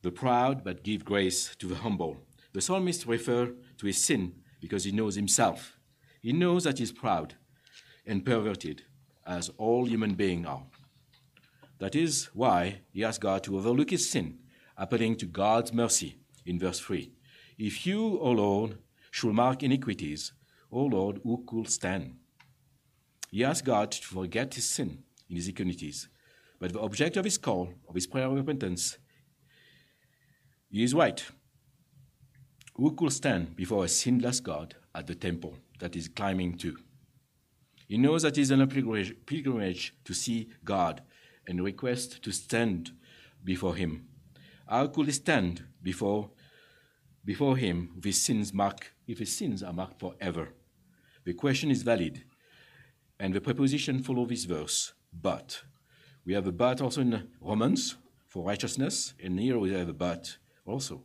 the 0.03 0.11
proud, 0.11 0.63
but 0.63 0.83
give 0.83 1.03
grace 1.03 1.55
to 1.55 1.65
the 1.65 1.75
humble. 1.75 2.17
The 2.51 2.61
psalmist 2.61 3.07
refers 3.07 3.49
to 3.77 3.87
his 3.87 4.03
sin 4.03 4.33
because 4.61 4.83
he 4.83 4.91
knows 4.91 5.15
himself. 5.15 5.79
He 6.21 6.33
knows 6.33 6.65
that 6.65 6.77
he's 6.77 6.91
proud 6.91 7.35
and 8.05 8.25
perverted, 8.25 8.83
as 9.25 9.49
all 9.57 9.85
human 9.85 10.13
beings 10.13 10.45
are. 10.45 10.63
That 11.79 11.95
is 11.95 12.29
why 12.33 12.81
he 12.91 13.03
asks 13.03 13.17
God 13.17 13.43
to 13.43 13.57
overlook 13.57 13.89
his 13.89 14.09
sin, 14.09 14.39
appealing 14.77 15.15
to 15.17 15.25
God's 15.25 15.73
mercy 15.73 16.17
in 16.45 16.59
verse 16.59 16.79
3. 16.79 17.11
If 17.57 17.87
you, 17.87 18.19
O 18.19 18.31
Lord, 18.31 18.77
should 19.09 19.33
mark 19.33 19.63
iniquities, 19.63 20.33
O 20.71 20.83
Lord, 20.83 21.21
who 21.23 21.43
could 21.47 21.69
stand? 21.69 22.17
He 23.31 23.43
asks 23.43 23.65
God 23.65 23.91
to 23.91 24.03
forget 24.03 24.53
his 24.53 24.69
sin 24.69 25.03
in 25.29 25.37
his 25.37 25.47
iniquities. 25.47 26.09
But 26.59 26.73
the 26.73 26.81
object 26.81 27.15
of 27.15 27.25
his 27.25 27.37
call, 27.37 27.73
of 27.87 27.95
his 27.95 28.07
prayer 28.07 28.25
of 28.25 28.33
repentance, 28.33 28.97
he 30.73 30.83
is 30.83 30.95
right. 30.95 31.23
Who 32.75 32.95
could 32.95 33.13
stand 33.13 33.55
before 33.55 33.85
a 33.85 33.87
sinless 33.87 34.39
God 34.39 34.75
at 34.95 35.05
the 35.05 35.13
temple 35.13 35.55
that 35.77 35.95
is 35.95 36.07
climbing 36.07 36.57
to? 36.57 36.75
He 37.87 37.99
knows 37.99 38.23
that 38.23 38.35
he 38.35 38.41
is 38.41 38.51
on 38.51 38.61
a 38.61 38.65
pilgrimage 38.65 39.93
to 40.03 40.13
see 40.15 40.49
God 40.65 41.03
and 41.47 41.63
request 41.63 42.23
to 42.23 42.31
stand 42.31 42.91
before 43.43 43.75
him. 43.75 44.07
How 44.67 44.87
could 44.87 45.05
he 45.05 45.11
stand 45.11 45.63
before, 45.83 46.31
before 47.23 47.55
him 47.55 47.91
if 47.99 48.05
his 48.05 48.19
sins 48.19 48.51
mark 48.51 48.93
if 49.05 49.19
his 49.19 49.37
sins 49.37 49.61
are 49.61 49.73
marked 49.73 49.99
forever? 49.99 50.53
The 51.23 51.35
question 51.35 51.69
is 51.69 51.83
valid 51.83 52.23
and 53.19 53.31
the 53.31 53.41
preposition 53.41 54.01
follows 54.01 54.29
this 54.29 54.45
verse, 54.45 54.93
but. 55.13 55.61
We 56.25 56.33
have 56.33 56.47
a 56.47 56.51
but 56.51 56.81
also 56.81 57.01
in 57.01 57.29
Romans 57.39 57.97
for 58.27 58.43
righteousness, 58.43 59.13
and 59.21 59.39
here 59.39 59.59
we 59.59 59.71
have 59.73 59.89
a 59.89 59.93
but 59.93 60.37
also. 60.65 61.03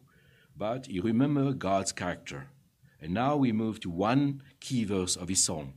But 0.56 0.88
you 0.88 1.02
remember 1.02 1.52
God's 1.52 1.92
character. 1.92 2.48
And 3.00 3.14
now 3.14 3.36
we 3.36 3.52
move 3.52 3.80
to 3.80 3.90
one 3.90 4.42
key 4.60 4.84
verse 4.84 5.16
of 5.16 5.28
his 5.28 5.44
psalm. 5.44 5.74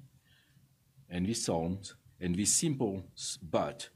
And 1.09 1.27
this 1.27 1.45
psalm 1.45 1.79
and 2.19 2.35
this 2.35 2.53
simple 2.53 3.03
but 3.41 3.89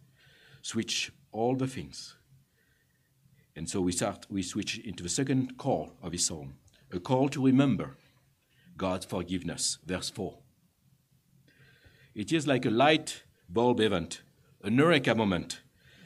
switch 0.62 1.12
all 1.32 1.56
the 1.56 1.68
things. 1.68 2.16
And 3.56 3.70
so 3.70 3.82
we 3.82 3.92
start, 3.92 4.26
we 4.30 4.44
switch 4.44 4.80
into 4.80 5.02
the 5.02 5.10
second 5.10 5.58
call 5.58 5.94
of 6.04 6.12
his 6.12 6.26
psalm, 6.26 6.56
a 6.92 7.00
call 7.00 7.30
to 7.30 7.46
remember 7.46 7.96
God's 8.78 9.06
forgiveness, 9.06 9.78
verse 9.86 10.10
4. 10.10 10.38
It 12.14 12.32
is 12.32 12.48
like 12.48 12.66
a 12.66 12.70
light 12.70 13.24
bulb 13.50 13.80
event, 13.80 14.22
an 14.64 14.76
eureka 14.78 15.16
moment. 15.16 15.62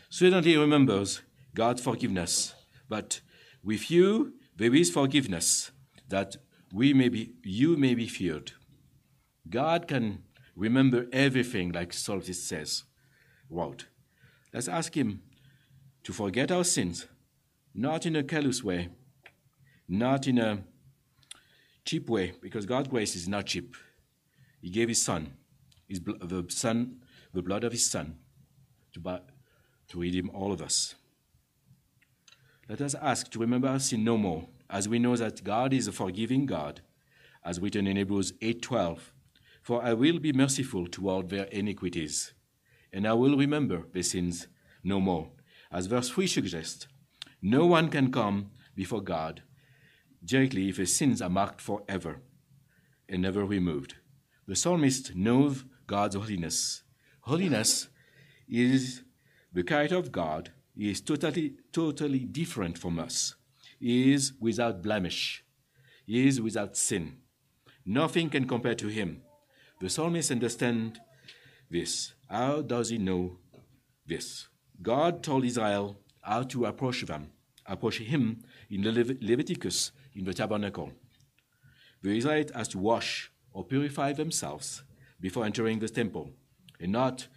Suddenly 0.10 0.52
he 0.52 0.58
remembers 0.58 1.22
God's 1.56 1.82
forgiveness. 1.82 2.54
But 2.88 3.22
with 3.64 3.90
you, 3.92 4.34
there 4.56 4.74
is 4.74 4.90
forgiveness 4.90 5.72
that 6.08 6.38
we 6.74 6.94
may 6.94 7.10
be, 7.10 7.34
you 7.44 7.78
may 7.78 7.96
be 7.96 8.08
feared. 8.08 8.52
God 9.50 9.88
can 9.88 10.24
remember 10.56 11.08
everything, 11.12 11.72
like 11.72 11.94
Psalmist 11.94 12.48
says. 12.48 12.84
What? 13.48 13.86
Let's 14.54 14.68
ask 14.68 14.96
Him 14.96 15.22
to 16.04 16.14
forget 16.14 16.52
our 16.52 16.64
sins, 16.64 17.08
not 17.74 18.06
in 18.06 18.16
a 18.16 18.24
callous 18.24 18.64
way, 18.64 18.90
not 19.88 20.28
in 20.28 20.38
a 20.38 20.64
cheap 21.86 22.10
way, 22.10 22.34
because 22.42 22.66
God's 22.66 22.90
grace 22.90 23.16
is 23.16 23.28
not 23.28 23.48
cheap. 23.48 23.76
He 24.62 24.70
gave 24.70 24.90
His 24.90 25.02
Son 25.02 25.34
his, 25.90 26.00
the 26.02 26.46
son, 26.50 27.02
the 27.34 27.42
blood 27.42 27.66
of 27.66 27.74
his 27.74 27.90
son, 27.90 28.18
to, 28.94 29.00
buy, 29.00 29.20
to 29.90 30.00
redeem 30.00 30.30
all 30.30 30.54
of 30.54 30.62
us. 30.62 30.96
Let 32.70 32.82
us 32.82 32.94
ask 32.94 33.32
to 33.32 33.40
remember 33.40 33.68
our 33.68 33.80
sin 33.80 34.04
no 34.04 34.16
more, 34.16 34.48
as 34.70 34.88
we 34.88 35.00
know 35.00 35.16
that 35.16 35.44
God 35.44 35.74
is 35.74 35.88
a 35.88 35.92
forgiving 35.92 36.46
God, 36.46 36.82
as 37.44 37.60
written 37.60 37.88
in 37.88 37.98
Hebrews 37.98 38.34
8:12. 38.42 39.12
For 39.64 39.84
I 39.84 39.94
will 39.94 40.20
be 40.20 40.34
merciful 40.34 40.86
toward 40.86 41.30
their 41.30 41.46
iniquities, 41.46 42.34
and 42.94 43.08
I 43.08 43.14
will 43.14 43.36
remember 43.36 43.88
their 43.92 44.04
sins 44.04 44.48
no 44.84 45.00
more. 45.00 45.32
As 45.72 45.88
verse 45.88 46.10
3 46.10 46.28
suggests, 46.28 46.88
no 47.42 47.66
one 47.66 47.90
can 47.90 48.12
come 48.12 48.52
before 48.76 49.02
God 49.02 49.42
directly 50.24 50.70
if 50.70 50.78
his 50.78 50.96
sins 50.96 51.24
are 51.24 51.30
marked 51.30 51.62
forever 51.62 52.22
and 53.08 53.24
never 53.24 53.44
removed. 53.46 53.96
The 54.46 54.56
psalmist 54.56 55.16
knows 55.16 55.66
God's 55.88 56.16
holiness. 56.16 56.84
Holiness 57.22 57.88
is 58.48 59.02
the 59.52 59.64
character 59.64 59.98
of 59.98 60.12
God. 60.12 60.52
He 60.80 60.90
is 60.92 61.02
totally, 61.02 61.56
totally 61.74 62.20
different 62.20 62.78
from 62.78 63.00
us. 63.00 63.36
He 63.82 64.14
is 64.14 64.32
without 64.40 64.82
blemish. 64.82 65.44
He 66.06 66.26
is 66.26 66.40
without 66.40 66.78
sin. 66.78 67.18
Nothing 67.86 68.30
can 68.30 68.48
compare 68.48 68.76
to 68.76 68.88
him. 68.88 69.22
The 69.82 69.90
psalmist 69.90 70.32
understands 70.32 70.98
this. 71.70 72.14
How 72.30 72.62
does 72.62 72.92
he 72.92 72.98
know 72.98 73.40
this? 74.08 74.48
God 74.82 75.22
told 75.22 75.44
Israel 75.44 76.00
how 76.22 76.44
to 76.44 76.64
approach 76.64 77.02
them, 77.06 77.32
approach 77.66 78.00
him 78.00 78.44
in 78.70 78.82
the 78.82 79.18
Leviticus 79.20 79.92
in 80.16 80.24
the 80.24 80.34
tabernacle. 80.34 80.94
The 82.02 82.16
Israelites 82.16 82.54
has 82.56 82.70
to 82.70 82.78
wash 82.80 83.34
or 83.52 83.66
purify 83.66 84.14
themselves 84.14 84.84
before 85.20 85.46
entering 85.46 85.80
the 85.80 85.90
temple, 85.90 86.32
and 86.80 86.94
not 86.94 87.28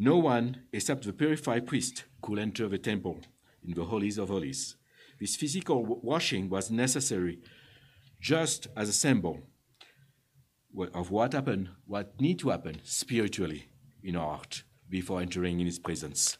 no 0.00 0.16
one 0.16 0.62
except 0.72 1.04
the 1.04 1.12
purified 1.12 1.66
priest 1.66 2.04
could 2.22 2.38
enter 2.38 2.66
the 2.66 2.78
temple 2.78 3.20
in 3.62 3.74
the 3.74 3.84
holies 3.84 4.16
of 4.16 4.30
holies. 4.30 4.76
This 5.20 5.36
physical 5.36 5.84
washing 6.02 6.48
was 6.48 6.70
necessary 6.70 7.38
just 8.18 8.66
as 8.74 8.88
a 8.88 8.94
symbol 8.94 9.42
of 10.94 11.10
what 11.10 11.34
happened, 11.34 11.68
what 11.86 12.18
need 12.18 12.38
to 12.38 12.48
happen 12.48 12.80
spiritually 12.82 13.66
in 14.02 14.16
our 14.16 14.36
heart 14.36 14.62
before 14.88 15.20
entering 15.20 15.60
in 15.60 15.66
his 15.66 15.78
presence. 15.78 16.38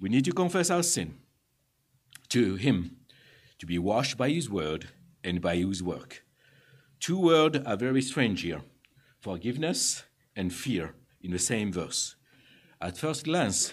We 0.00 0.08
need 0.08 0.24
to 0.24 0.32
confess 0.32 0.70
our 0.70 0.82
sin 0.82 1.18
to 2.30 2.56
him, 2.56 2.96
to 3.60 3.66
be 3.66 3.78
washed 3.78 4.18
by 4.18 4.30
his 4.30 4.50
word 4.50 4.88
and 5.22 5.40
by 5.40 5.58
his 5.58 5.84
work. 5.84 6.24
Two 6.98 7.20
words 7.20 7.58
are 7.64 7.76
very 7.76 8.02
strange 8.02 8.42
here 8.42 8.62
forgiveness 9.20 10.02
and 10.34 10.52
fear 10.52 10.94
in 11.20 11.30
the 11.30 11.38
same 11.38 11.72
verse. 11.72 12.16
At 12.80 12.98
first 12.98 13.24
glance, 13.24 13.72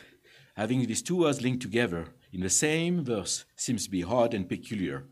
having 0.55 0.85
these 0.85 1.01
two 1.01 1.17
words 1.17 1.41
linked 1.41 1.61
together 1.61 2.13
in 2.33 2.41
the 2.41 2.49
same 2.49 3.03
verse 3.03 3.45
seems 3.55 3.85
to 3.85 3.91
be 3.91 4.03
odd 4.03 4.33
and 4.33 4.49
peculiar. 4.49 5.05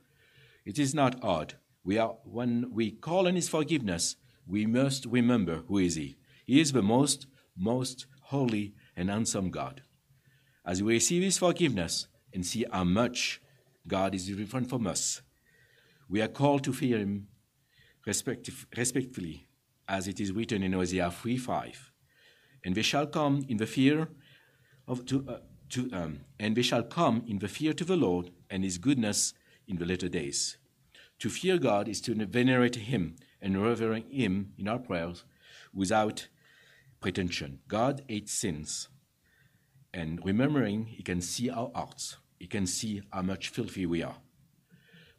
It 0.65 0.77
is 0.77 0.94
not 0.94 1.24
odd. 1.24 1.56
We 1.84 1.98
are, 1.98 2.18
when 2.24 2.72
we 2.74 2.92
call 2.92 3.27
on 3.27 3.36
His 3.36 3.48
forgiveness, 3.48 4.15
we 4.48 4.65
must 4.65 5.06
remember 5.06 5.63
who 5.68 5.77
is 5.77 5.96
He. 5.96 6.18
He 6.46 6.60
is 6.60 6.72
the 6.72 6.82
most, 6.82 7.27
most 7.56 8.08
holy 8.24 8.74
and 8.96 9.10
handsome 9.10 9.50
God. 9.50 9.82
As 10.65 10.82
we 10.84 10.94
receive 10.94 11.24
His 11.24 11.38
forgiveness 11.38 12.08
and 12.34 12.46
see 12.46 12.65
how 12.72 12.84
much 12.84 13.42
God 13.88 14.13
is 14.15 14.27
different 14.27 14.70
from 14.70 14.88
us, 14.88 15.22
we 16.10 16.22
are 16.22 16.27
called 16.27 16.63
to 16.65 16.74
fear 16.74 16.98
Him 16.98 17.27
respectfully 18.06 19.48
as 19.88 20.08
it 20.08 20.20
is 20.20 20.32
written 20.32 20.63
in 20.63 20.74
Hosea 20.74 21.10
3:5. 21.12 21.92
And 22.65 22.75
we 22.75 22.81
shall 22.81 23.05
come 23.05 23.45
in 23.48 23.57
the 23.57 23.67
fear 23.67 24.10
of 24.88 25.05
to, 25.05 25.24
uh, 25.29 25.38
to 25.69 25.89
um, 25.93 26.22
and 26.39 26.57
they 26.57 26.63
shall 26.63 26.84
come 26.84 27.24
in 27.27 27.39
the 27.39 27.48
fear 27.48 27.74
to 27.74 27.86
the 27.86 27.95
Lord 27.95 28.31
and 28.50 28.63
His 28.63 28.79
goodness 28.79 29.34
in 29.67 29.77
the 29.77 29.86
latter 29.86 30.10
days. 30.10 30.57
To 31.19 31.29
fear 31.29 31.57
God 31.60 31.88
is 31.88 32.01
to 32.01 32.13
venerate 32.25 32.75
Him 32.75 33.15
and 33.39 33.62
revere 33.62 34.01
Him 34.10 34.53
in 34.57 34.67
our 34.67 34.79
prayers 34.79 35.24
without 35.74 36.27
pretension. 37.00 37.60
God 37.67 38.03
hates 38.07 38.34
sins. 38.34 38.89
And 39.93 40.19
remembering, 40.25 40.88
He 40.88 41.03
can 41.03 41.22
see 41.22 41.50
our 41.50 41.72
hearts, 41.74 42.17
He 42.39 42.48
can 42.48 42.65
see 42.65 43.03
how 43.13 43.22
much 43.22 43.50
filthy 43.50 43.86
we 43.86 44.01
are. 44.01 44.17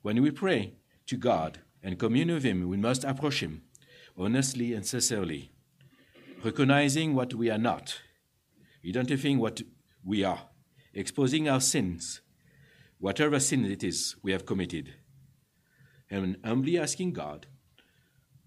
When 0.03 0.21
we 0.21 0.31
pray 0.31 0.75
to 1.07 1.17
God 1.17 1.61
and 1.83 1.99
commune 1.99 2.33
with 2.33 2.43
Him, 2.43 2.69
we 2.69 2.77
must 2.77 3.05
approach 3.05 3.41
Him 3.41 3.63
honestly 4.19 4.73
and 4.73 4.85
sincerely, 4.85 5.51
recognizing 6.47 7.13
what 7.13 7.35
we 7.35 7.51
are 7.51 7.59
not, 7.59 8.01
identifying 8.89 9.41
what 9.41 9.63
we 10.05 10.23
are, 10.23 10.43
exposing 10.95 11.49
our 11.49 11.61
sins, 11.61 12.21
whatever 12.99 13.41
sin 13.41 13.65
it 13.65 13.83
is 13.83 14.15
we 14.23 14.31
have 14.31 14.47
committed, 14.47 14.95
and 16.09 16.37
humbly 16.45 16.79
asking 16.79 17.13
God 17.13 17.49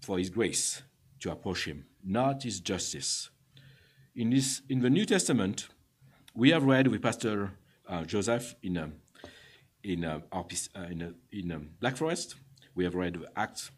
for 0.00 0.16
His 0.16 0.30
grace 0.30 0.80
to 1.18 1.30
approach 1.30 1.66
Him, 1.66 1.84
not 2.02 2.42
His 2.42 2.58
justice. 2.60 3.28
In, 4.16 4.30
this, 4.30 4.62
in 4.70 4.80
the 4.80 4.88
New 4.88 5.04
Testament, 5.04 5.68
we 6.34 6.52
have 6.52 6.64
read 6.64 6.86
with 6.88 7.02
Pastor 7.02 7.52
uh, 7.86 8.04
Joseph 8.04 8.54
in, 8.62 8.78
um, 8.78 8.94
in, 9.84 10.06
uh, 10.06 10.20
our, 10.32 10.46
uh, 10.74 10.80
in, 10.84 11.02
uh, 11.02 11.10
in 11.32 11.52
um, 11.52 11.70
Black 11.80 11.98
Forest, 11.98 12.36
we 12.74 12.84
have 12.84 12.94
read 12.94 13.22
Acts. 13.36 13.70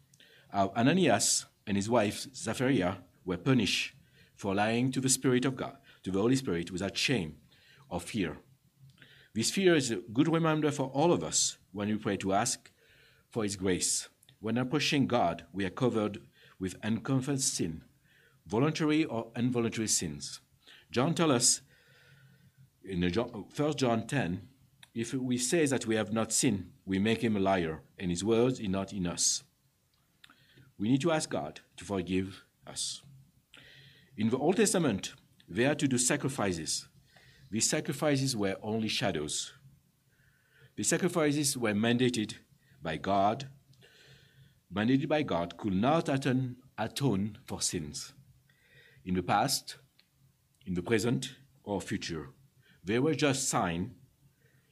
Uh, 0.53 0.69
Ananias 0.77 1.45
and 1.67 1.75
his 1.75 1.89
wife 1.89 2.27
Sapphira 2.31 2.99
were 3.25 3.37
punished 3.37 3.92
for 4.35 4.55
lying 4.55 4.91
to 4.91 5.01
the 5.01 5.09
Spirit 5.09 5.45
of 5.45 5.55
God, 5.55 5.77
to 6.03 6.11
the 6.11 6.19
Holy 6.19 6.35
Spirit, 6.35 6.71
without 6.71 6.97
shame 6.97 7.37
or 7.89 7.99
fear. 7.99 8.37
This 9.33 9.51
fear 9.51 9.75
is 9.75 9.91
a 9.91 9.97
good 9.97 10.27
reminder 10.27 10.71
for 10.71 10.87
all 10.87 11.11
of 11.11 11.23
us 11.23 11.57
when 11.71 11.89
we 11.89 11.95
pray 11.95 12.17
to 12.17 12.33
ask 12.33 12.71
for 13.29 13.43
His 13.43 13.55
grace. 13.55 14.09
When 14.39 14.57
approaching 14.57 15.07
God, 15.07 15.45
we 15.51 15.65
are 15.65 15.69
covered 15.69 16.19
with 16.59 16.75
unconfessed 16.83 17.55
sin, 17.55 17.83
voluntary 18.45 19.05
or 19.05 19.31
involuntary 19.35 19.87
sins. 19.87 20.39
John 20.91 21.15
tells 21.15 21.31
us 21.31 21.61
in 22.83 23.01
1 23.01 23.77
John 23.77 24.07
10 24.07 24.47
if 24.93 25.13
we 25.13 25.37
say 25.37 25.65
that 25.65 25.87
we 25.87 25.95
have 25.95 26.13
not 26.13 26.31
sinned, 26.31 26.69
we 26.85 26.99
make 26.99 27.23
him 27.23 27.35
a 27.35 27.39
liar, 27.39 27.81
and 27.97 28.11
his 28.11 28.23
words 28.23 28.59
are 28.59 28.67
not 28.67 28.93
in 28.93 29.07
us. 29.07 29.43
We 30.77 30.89
need 30.89 31.01
to 31.01 31.11
ask 31.11 31.29
God 31.29 31.61
to 31.77 31.85
forgive 31.85 32.43
us. 32.67 33.01
In 34.15 34.29
the 34.29 34.37
Old 34.37 34.57
Testament, 34.57 35.13
they 35.49 35.63
had 35.63 35.79
to 35.79 35.87
do 35.87 35.97
sacrifices. 35.97 36.87
These 37.49 37.69
sacrifices 37.69 38.35
were 38.35 38.55
only 38.61 38.87
shadows. 38.87 39.53
The 40.75 40.83
sacrifices 40.83 41.57
were 41.57 41.73
mandated 41.73 42.35
by 42.81 42.97
God, 42.97 43.47
mandated 44.73 45.07
by 45.07 45.23
God, 45.23 45.57
could 45.57 45.73
not 45.73 46.09
atone, 46.09 46.57
atone 46.77 47.37
for 47.45 47.61
sins. 47.61 48.13
In 49.03 49.15
the 49.15 49.23
past, 49.23 49.77
in 50.65 50.75
the 50.75 50.83
present, 50.83 51.35
or 51.63 51.81
future, 51.81 52.29
they 52.83 52.99
were 52.99 53.15
just 53.15 53.49
signs 53.49 53.91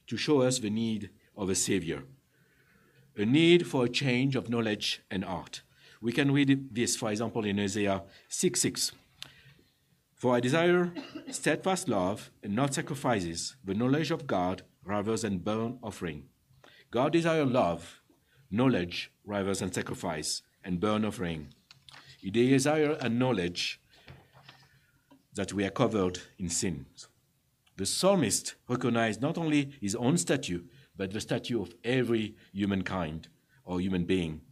to 0.06 0.16
show 0.16 0.42
us 0.42 0.58
the 0.58 0.70
need 0.70 1.10
of 1.36 1.48
a 1.48 1.54
Savior, 1.54 2.04
a 3.16 3.24
need 3.24 3.66
for 3.66 3.84
a 3.84 3.88
change 3.88 4.36
of 4.36 4.48
knowledge 4.48 5.02
and 5.10 5.24
art. 5.24 5.62
We 6.00 6.12
can 6.12 6.30
read 6.32 6.74
this, 6.74 6.96
for 6.96 7.10
example, 7.10 7.44
in 7.44 7.58
Isaiah 7.58 8.02
6 8.28 8.60
6. 8.60 8.92
For 10.22 10.36
I 10.36 10.38
desire 10.38 10.92
steadfast 11.32 11.88
love 11.88 12.30
and 12.44 12.54
not 12.54 12.74
sacrifices, 12.74 13.56
the 13.64 13.74
knowledge 13.74 14.12
of 14.12 14.28
God 14.28 14.62
rather 14.84 15.16
than 15.16 15.38
burnt 15.38 15.78
offering. 15.82 16.28
God 16.92 17.12
desires 17.12 17.50
love, 17.50 18.00
knowledge 18.48 19.10
rather 19.24 19.52
than 19.52 19.72
sacrifice 19.72 20.42
and 20.62 20.78
burnt 20.78 21.04
offering. 21.04 21.48
He 22.20 22.30
desires 22.30 22.98
a 23.00 23.08
knowledge 23.08 23.80
that 25.34 25.52
we 25.52 25.64
are 25.64 25.70
covered 25.70 26.20
in 26.38 26.48
sins. 26.48 27.08
The 27.76 27.84
psalmist 27.84 28.54
recognized 28.68 29.20
not 29.20 29.36
only 29.36 29.72
his 29.80 29.96
own 29.96 30.16
statue, 30.18 30.62
but 30.96 31.10
the 31.10 31.20
statue 31.20 31.60
of 31.60 31.74
every 31.82 32.36
humankind 32.52 33.26
or 33.64 33.80
human 33.80 34.04
being. 34.04 34.42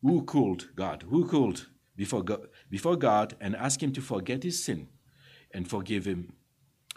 Who 0.00 0.22
called 0.22 0.68
God? 0.76 1.06
Who 1.10 1.26
called 1.26 1.66
before 1.96 2.22
God, 2.22 2.46
before 2.70 2.94
God 2.94 3.34
and 3.40 3.56
asked 3.56 3.82
him 3.82 3.92
to 3.94 4.00
forget 4.00 4.44
his 4.44 4.62
sin 4.62 4.86
and 5.52 5.68
forgive 5.68 6.06
him? 6.06 6.32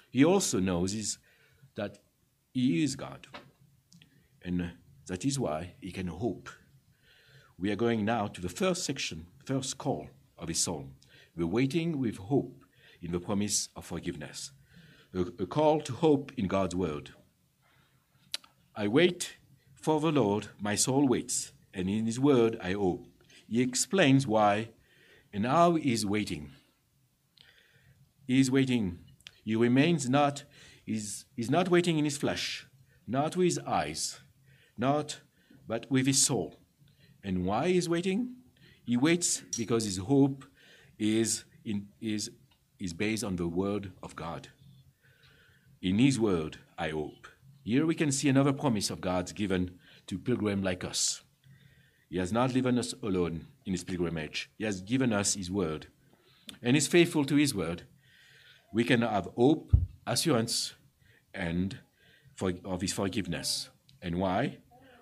He 0.09 0.25
also 0.25 0.59
knows 0.59 0.93
is 0.93 1.17
that 1.75 1.99
he 2.53 2.83
is 2.83 2.95
God. 2.95 3.27
And 4.43 4.71
that 5.07 5.25
is 5.25 5.39
why 5.39 5.73
he 5.79 5.91
can 5.91 6.07
hope. 6.07 6.49
We 7.57 7.71
are 7.71 7.75
going 7.75 8.05
now 8.05 8.27
to 8.27 8.41
the 8.41 8.49
first 8.49 8.83
section, 8.83 9.27
first 9.45 9.77
call 9.77 10.09
of 10.37 10.47
his 10.47 10.59
song. 10.59 10.95
We're 11.35 11.47
waiting 11.47 11.99
with 11.99 12.17
hope 12.17 12.65
in 13.01 13.11
the 13.11 13.19
promise 13.19 13.69
of 13.75 13.85
forgiveness 13.85 14.51
a, 15.13 15.21
a 15.39 15.45
call 15.45 15.81
to 15.81 15.93
hope 15.93 16.31
in 16.37 16.47
God's 16.47 16.75
word. 16.75 17.11
I 18.75 18.87
wait 18.87 19.37
for 19.73 19.99
the 19.99 20.11
Lord, 20.11 20.47
my 20.59 20.75
soul 20.75 21.07
waits, 21.07 21.51
and 21.73 21.89
in 21.89 22.05
his 22.05 22.19
word 22.19 22.57
I 22.61 22.73
hope. 22.73 23.07
He 23.47 23.61
explains 23.61 24.25
why 24.25 24.69
and 25.33 25.45
how 25.45 25.75
he 25.75 25.91
is 25.91 26.05
waiting. 26.05 26.51
He 28.27 28.39
is 28.39 28.51
waiting. 28.51 28.99
He 29.43 29.55
remains 29.55 30.09
not, 30.09 30.43
is, 30.85 31.25
he's 31.35 31.49
not 31.49 31.69
waiting 31.69 31.97
in 31.97 32.05
his 32.05 32.17
flesh, 32.17 32.67
not 33.07 33.35
with 33.35 33.45
his 33.45 33.59
eyes, 33.59 34.21
not, 34.77 35.21
but 35.67 35.89
with 35.89 36.05
his 36.07 36.23
soul. 36.23 36.59
And 37.23 37.45
why 37.45 37.67
is 37.67 37.89
waiting? 37.89 38.35
He 38.85 38.97
waits 38.97 39.41
because 39.57 39.85
his 39.85 39.97
hope 39.97 40.45
is, 40.97 41.43
in, 41.65 41.87
is, 41.99 42.31
is 42.79 42.93
based 42.93 43.23
on 43.23 43.35
the 43.35 43.47
word 43.47 43.91
of 44.01 44.15
God. 44.15 44.47
In 45.81 45.97
His 45.97 46.19
word, 46.19 46.57
I 46.77 46.89
hope. 46.89 47.27
Here 47.63 47.87
we 47.87 47.95
can 47.95 48.11
see 48.11 48.29
another 48.29 48.53
promise 48.53 48.91
of 48.91 49.01
God's 49.01 49.31
given 49.31 49.79
to 50.05 50.19
pilgrim 50.19 50.61
like 50.61 50.83
us. 50.83 51.23
He 52.07 52.19
has 52.19 52.31
not 52.31 52.53
left 52.53 52.77
us 52.77 52.93
alone 53.01 53.47
in 53.65 53.73
His 53.73 53.83
pilgrimage. 53.83 54.51
He 54.59 54.65
has 54.65 54.81
given 54.81 55.11
us 55.11 55.33
His 55.33 55.49
word. 55.49 55.87
And 56.61 56.77
is 56.77 56.87
faithful 56.87 57.25
to 57.25 57.35
His 57.35 57.55
word. 57.55 57.83
We 58.73 58.83
can 58.83 59.01
have 59.01 59.27
hope, 59.35 59.73
assurance, 60.07 60.73
and 61.33 61.79
for, 62.35 62.53
of 62.63 62.81
His 62.81 62.93
forgiveness. 62.93 63.69
And 64.01 64.15
why? 64.19 64.57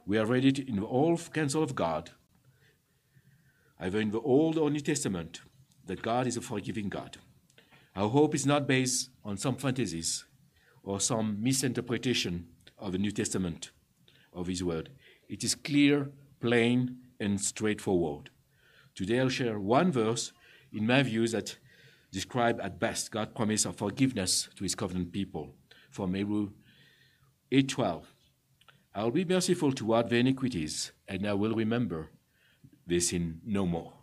We 0.05 0.17
are 0.17 0.25
read 0.25 0.45
it 0.45 0.59
in 0.59 0.77
the 0.77 1.29
counsel 1.33 1.61
of 1.61 1.75
God, 1.75 2.11
either 3.79 3.99
in 3.99 4.11
the 4.11 4.21
Old 4.21 4.57
or 4.57 4.69
New 4.69 4.79
Testament, 4.79 5.41
that 5.85 6.01
God 6.01 6.25
is 6.27 6.35
a 6.35 6.41
forgiving 6.41 6.89
God. 6.89 7.17
Our 7.95 8.09
hope 8.09 8.33
is 8.33 8.45
not 8.45 8.67
based 8.67 9.09
on 9.23 9.37
some 9.37 9.55
fantasies, 9.55 10.25
or 10.83 10.99
some 10.99 11.37
misinterpretation 11.41 12.47
of 12.77 12.93
the 12.93 12.97
New 12.97 13.11
Testament 13.11 13.71
of 14.33 14.47
His 14.47 14.63
Word. 14.63 14.89
It 15.27 15.43
is 15.43 15.53
clear, 15.53 16.09
plain, 16.39 16.97
and 17.19 17.39
straightforward. 17.39 18.31
Today 18.95 19.19
I'll 19.19 19.29
share 19.29 19.59
one 19.59 19.91
verse, 19.91 20.31
in 20.73 20.87
my 20.87 21.03
view, 21.03 21.27
that 21.27 21.57
describe 22.11 22.59
at 22.61 22.79
best 22.79 23.11
God's 23.11 23.33
promise 23.33 23.65
of 23.65 23.75
forgiveness 23.75 24.49
to 24.55 24.63
His 24.63 24.75
covenant 24.75 25.11
people. 25.11 25.55
From 25.91 26.13
Hebrew 26.13 26.51
8:12, 27.51 28.03
I 28.93 29.03
will 29.03 29.11
be 29.11 29.25
merciful 29.25 29.71
toward 29.71 30.09
their 30.09 30.19
iniquities, 30.19 30.91
and 31.07 31.27
I 31.27 31.33
will 31.33 31.53
remember 31.53 32.09
their 32.85 32.99
sin 32.99 33.41
no 33.45 33.65
more. 33.65 33.93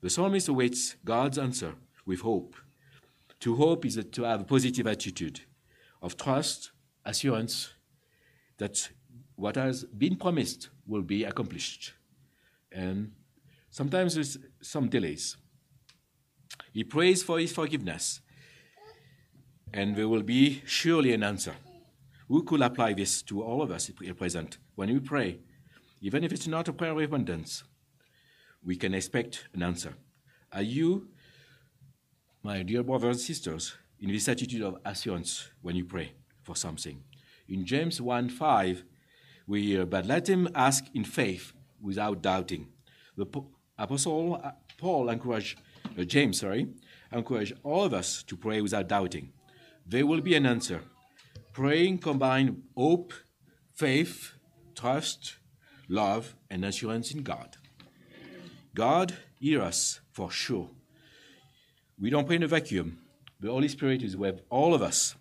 The 0.00 0.10
psalmist 0.10 0.48
awaits 0.48 0.96
God's 1.04 1.38
answer 1.38 1.74
with 2.04 2.20
hope. 2.20 2.56
To 3.40 3.56
hope 3.56 3.84
is 3.84 4.04
to 4.12 4.22
have 4.22 4.40
a 4.40 4.44
positive 4.44 4.86
attitude 4.86 5.40
of 6.02 6.16
trust, 6.16 6.72
assurance 7.04 7.72
that 8.58 8.90
what 9.36 9.56
has 9.56 9.84
been 9.84 10.16
promised 10.16 10.70
will 10.86 11.02
be 11.02 11.24
accomplished. 11.24 11.92
And 12.72 13.12
sometimes 13.70 14.16
with 14.16 14.36
some 14.60 14.88
delays. 14.88 15.36
He 16.72 16.84
prays 16.84 17.22
for 17.22 17.38
his 17.38 17.52
forgiveness, 17.52 18.20
and 19.72 19.96
there 19.96 20.08
will 20.08 20.22
be 20.22 20.62
surely 20.66 21.12
an 21.12 21.22
answer. 21.22 21.54
We 22.28 22.42
could 22.42 22.62
apply 22.62 22.92
this 22.94 23.22
to 23.22 23.42
all 23.42 23.62
of 23.62 23.70
us 23.70 23.90
at 23.90 24.18
present 24.18 24.58
when 24.74 24.92
we 24.92 25.00
pray? 25.00 25.40
Even 26.00 26.24
if 26.24 26.32
it's 26.32 26.46
not 26.46 26.68
a 26.68 26.72
prayer 26.72 26.92
of 26.92 26.98
abundance, 26.98 27.64
we 28.62 28.76
can 28.76 28.94
expect 28.94 29.48
an 29.54 29.62
answer. 29.62 29.94
Are 30.52 30.62
you, 30.62 31.08
my 32.42 32.62
dear 32.62 32.82
brothers 32.82 33.16
and 33.16 33.20
sisters, 33.20 33.76
in 34.00 34.12
this 34.12 34.28
attitude 34.28 34.62
of 34.62 34.76
assurance 34.84 35.50
when 35.62 35.76
you 35.76 35.84
pray 35.84 36.12
for 36.42 36.56
something. 36.56 37.02
In 37.48 37.64
James 37.64 38.00
1 38.00 38.28
5, 38.28 38.84
we 39.46 39.62
hear, 39.62 39.86
But 39.86 40.06
let 40.06 40.28
him 40.28 40.48
ask 40.54 40.84
in 40.94 41.04
faith 41.04 41.52
without 41.80 42.22
doubting. 42.22 42.68
The 43.16 43.26
Apostle 43.78 44.40
uh, 44.42 44.52
Paul 44.76 45.08
encouraged, 45.08 45.58
uh, 45.98 46.04
James, 46.04 46.40
sorry, 46.40 46.68
encourage 47.12 47.52
all 47.62 47.84
of 47.84 47.92
us 47.92 48.22
to 48.22 48.36
pray 48.36 48.60
without 48.60 48.88
doubting. 48.88 49.32
There 49.86 50.06
will 50.06 50.20
be 50.20 50.34
an 50.34 50.46
answer. 50.46 50.82
Praying 51.52 51.98
combine 51.98 52.62
hope, 52.76 53.12
faith, 53.72 54.34
trust, 54.76 55.36
love, 55.88 56.36
and 56.50 56.64
assurance 56.64 57.10
in 57.10 57.22
God. 57.22 57.56
God 58.74 59.16
hears 59.40 59.62
us 59.62 60.00
for 60.12 60.30
sure. 60.30 60.70
We 62.00 62.10
don't 62.10 62.26
pray 62.26 62.36
in 62.36 62.44
a 62.44 62.46
vacuum. 62.46 62.98
The 63.40 63.50
Holy 63.50 63.68
Spirit 63.68 64.02
is 64.02 64.16
with 64.16 64.42
all 64.50 64.74
of 64.74 64.82
us. 64.82 65.16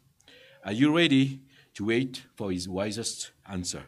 Are 0.63 0.73
you 0.73 0.95
ready 0.95 1.41
to 1.75 1.85
wait 1.85 2.23
for 2.35 2.51
his 2.51 2.67
wisest 2.67 3.31
answer? 3.49 3.83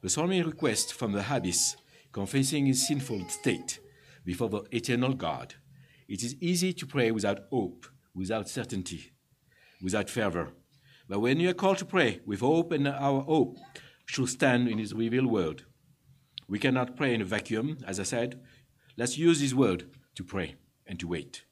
The 0.00 0.08
psalmist 0.08 0.46
requests 0.46 0.90
from 0.90 1.12
the 1.12 1.24
abyss, 1.30 1.76
confessing 2.12 2.66
his 2.66 2.86
sinful 2.86 3.28
state 3.28 3.78
before 4.24 4.48
the 4.48 4.62
eternal 4.72 5.14
God. 5.14 5.54
It 6.08 6.22
is 6.22 6.36
easy 6.40 6.72
to 6.72 6.86
pray 6.86 7.10
without 7.10 7.40
hope, 7.50 7.86
without 8.14 8.48
certainty, 8.48 9.12
without 9.82 10.08
fervor. 10.08 10.52
But 11.08 11.20
when 11.20 11.40
you 11.40 11.50
are 11.50 11.54
called 11.54 11.78
to 11.78 11.84
pray 11.84 12.20
with 12.26 12.40
hope 12.40 12.72
and 12.72 12.88
our 12.88 13.22
hope 13.22 13.58
should 14.06 14.28
stand 14.28 14.68
in 14.68 14.78
his 14.78 14.94
revealed 14.94 15.26
word. 15.26 15.64
We 16.48 16.58
cannot 16.58 16.96
pray 16.96 17.12
in 17.12 17.20
a 17.20 17.24
vacuum, 17.24 17.78
as 17.86 17.98
I 17.98 18.04
said. 18.04 18.40
Let's 18.96 19.18
use 19.18 19.40
his 19.40 19.54
word 19.54 19.90
to 20.14 20.24
pray 20.24 20.54
and 20.86 20.98
to 21.00 21.08
wait. 21.08 21.44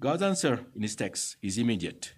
God's 0.00 0.22
answer 0.22 0.66
in 0.74 0.82
his 0.82 0.96
text 0.96 1.36
is 1.42 1.58
immediate. 1.58 2.14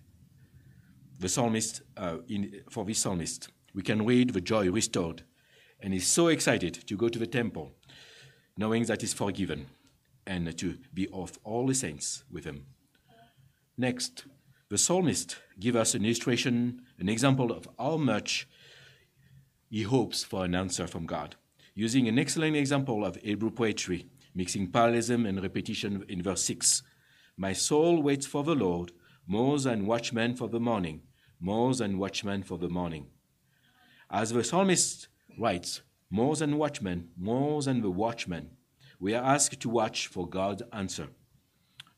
The 1.20 1.28
psalmist, 1.28 1.82
uh, 1.96 2.18
in, 2.28 2.62
for 2.70 2.84
this 2.84 2.98
psalmist, 2.98 3.48
we 3.74 3.82
can 3.82 4.04
read 4.04 4.30
the 4.30 4.40
joy 4.40 4.70
restored, 4.70 5.22
and 5.80 5.92
he's 5.92 6.06
so 6.06 6.28
excited 6.28 6.74
to 6.86 6.96
go 6.96 7.08
to 7.08 7.18
the 7.18 7.26
temple, 7.26 7.72
knowing 8.56 8.84
that 8.84 9.02
he's 9.02 9.14
forgiven, 9.14 9.66
and 10.26 10.56
to 10.58 10.78
be 10.94 11.08
of 11.12 11.38
all 11.44 11.66
the 11.66 11.74
saints 11.74 12.24
with 12.30 12.44
him. 12.44 12.66
Next, 13.76 14.26
the 14.68 14.78
psalmist 14.78 15.36
gives 15.58 15.76
us 15.76 15.94
an 15.94 16.04
illustration, 16.04 16.82
an 16.98 17.08
example 17.08 17.52
of 17.52 17.68
how 17.78 17.96
much 17.96 18.48
he 19.68 19.82
hopes 19.82 20.24
for 20.24 20.44
an 20.44 20.54
answer 20.54 20.86
from 20.86 21.06
God, 21.06 21.36
using 21.74 22.08
an 22.08 22.18
excellent 22.18 22.56
example 22.56 23.04
of 23.04 23.16
Hebrew 23.16 23.50
poetry, 23.50 24.06
mixing 24.34 24.70
parallelism 24.70 25.26
and 25.26 25.42
repetition 25.42 26.04
in 26.08 26.22
verse 26.22 26.42
6 26.44 26.82
my 27.36 27.52
soul 27.52 28.02
waits 28.02 28.26
for 28.26 28.44
the 28.44 28.54
Lord, 28.54 28.92
more 29.26 29.58
than 29.58 29.86
watchmen 29.86 30.36
for 30.36 30.48
the 30.48 30.60
morning, 30.60 31.02
more 31.40 31.74
than 31.74 31.98
watchmen 31.98 32.42
for 32.42 32.58
the 32.58 32.68
morning. 32.68 33.06
As 34.10 34.30
the 34.30 34.44
psalmist 34.44 35.08
writes, 35.38 35.80
more 36.10 36.36
than 36.36 36.58
watchmen, 36.58 37.08
more 37.16 37.62
than 37.62 37.80
the 37.80 37.90
watchmen, 37.90 38.50
we 39.02 39.14
are 39.14 39.24
asked 39.34 39.58
to 39.58 39.68
watch 39.68 40.06
for 40.06 40.28
God's 40.28 40.62
answer. 40.72 41.08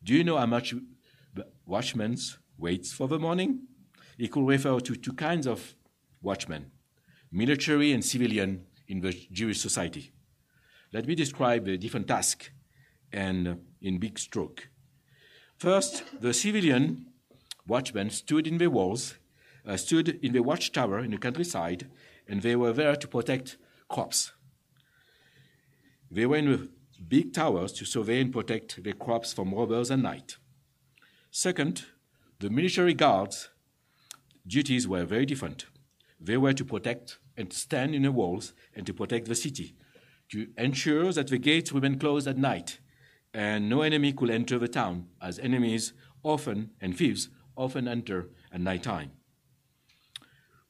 Do 0.02 0.14
you 0.14 0.24
know 0.24 0.38
how 0.38 0.46
much 0.46 0.74
watchmen 1.66 2.16
waits 2.56 2.94
for 2.94 3.08
the 3.08 3.18
morning? 3.18 3.66
It 4.16 4.32
could 4.32 4.46
refer 4.46 4.80
to 4.80 4.96
two 4.96 5.12
kinds 5.12 5.46
of 5.46 5.74
watchmen, 6.22 6.70
military 7.30 7.92
and 7.92 8.02
civilian 8.02 8.64
in 8.88 9.02
the 9.02 9.12
Jewish 9.30 9.60
society. 9.60 10.12
Let 10.94 11.06
me 11.06 11.14
describe 11.14 11.66
the 11.66 11.76
different 11.76 12.08
tasks 12.08 12.48
and 13.12 13.60
in 13.82 13.98
big 13.98 14.18
stroke. 14.18 14.70
First, 15.58 16.04
the 16.22 16.32
civilian 16.32 17.12
watchmen 17.66 18.08
stood 18.08 18.46
in 18.46 18.56
the 18.56 18.70
walls, 18.70 19.16
uh, 19.66 19.76
stood 19.76 20.08
in 20.22 20.32
the 20.32 20.42
watchtower 20.42 21.00
in 21.00 21.10
the 21.10 21.18
countryside, 21.18 21.90
and 22.26 22.40
they 22.40 22.56
were 22.56 22.72
there 22.72 22.96
to 22.96 23.06
protect 23.06 23.58
crops. 23.90 24.32
They 26.10 26.24
were 26.24 26.36
in 26.36 26.50
the 26.50 26.68
big 27.08 27.32
towers 27.32 27.72
to 27.72 27.84
survey 27.84 28.20
and 28.20 28.32
protect 28.32 28.82
the 28.82 28.92
crops 28.92 29.32
from 29.32 29.54
robbers 29.54 29.90
at 29.90 29.98
night. 29.98 30.36
Second, 31.30 31.84
the 32.40 32.50
military 32.50 32.94
guards' 32.94 33.50
duties 34.46 34.86
were 34.86 35.04
very 35.04 35.26
different. 35.26 35.66
They 36.20 36.36
were 36.36 36.52
to 36.52 36.64
protect 36.64 37.18
and 37.36 37.52
stand 37.52 37.94
in 37.94 38.02
the 38.02 38.12
walls 38.12 38.54
and 38.74 38.86
to 38.86 38.94
protect 38.94 39.26
the 39.26 39.34
city, 39.34 39.74
to 40.30 40.48
ensure 40.56 41.12
that 41.12 41.28
the 41.28 41.38
gates 41.38 41.72
remained 41.72 42.00
closed 42.00 42.28
at 42.28 42.38
night 42.38 42.78
and 43.34 43.68
no 43.68 43.82
enemy 43.82 44.12
could 44.12 44.30
enter 44.30 44.58
the 44.58 44.68
town, 44.68 45.08
as 45.20 45.40
enemies 45.40 45.92
often 46.22 46.70
and 46.80 46.96
thieves 46.96 47.28
often 47.56 47.88
enter 47.88 48.30
at 48.52 48.60
night 48.60 48.84
time. 48.84 49.10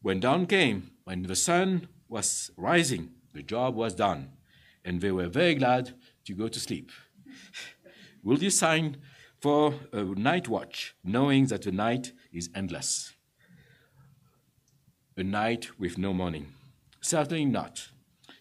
When 0.01 0.21
dawn 0.21 0.47
came, 0.47 0.91
when 1.05 1.23
the 1.23 1.37
sun 1.37 1.89
was 2.09 2.51
rising, 2.57 3.11
the 3.35 3.43
job 3.43 3.75
was 3.75 3.95
done, 3.95 4.31
and 4.85 5.01
they 5.01 5.13
were 5.13 5.29
very 5.29 5.55
glad 5.55 5.95
to 6.25 6.35
go 6.35 6.49
to 6.49 6.61
sleep. 6.61 6.91
Will 8.23 8.39
you 8.39 8.51
sign 8.51 8.97
for 9.41 9.75
a 9.93 10.03
night 10.03 10.49
watch, 10.49 10.95
knowing 11.05 11.47
that 11.47 11.63
the 11.63 11.73
night 11.73 12.13
is 12.33 12.49
endless? 12.55 13.13
A 15.17 15.23
night 15.23 15.79
with 15.79 15.99
no 15.99 16.13
morning? 16.13 16.55
Certainly 17.01 17.45
not. 17.45 17.89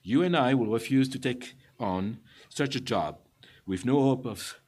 You 0.02 0.24
and 0.24 0.36
I 0.36 0.54
will 0.54 0.72
refuse 0.72 1.10
to 1.10 1.20
take 1.20 1.56
on 1.80 2.20
such 2.50 2.76
a 2.76 2.80
job 2.80 3.20
with 3.66 3.86
no 3.86 4.02
hope 4.02 4.26
of 4.26 4.60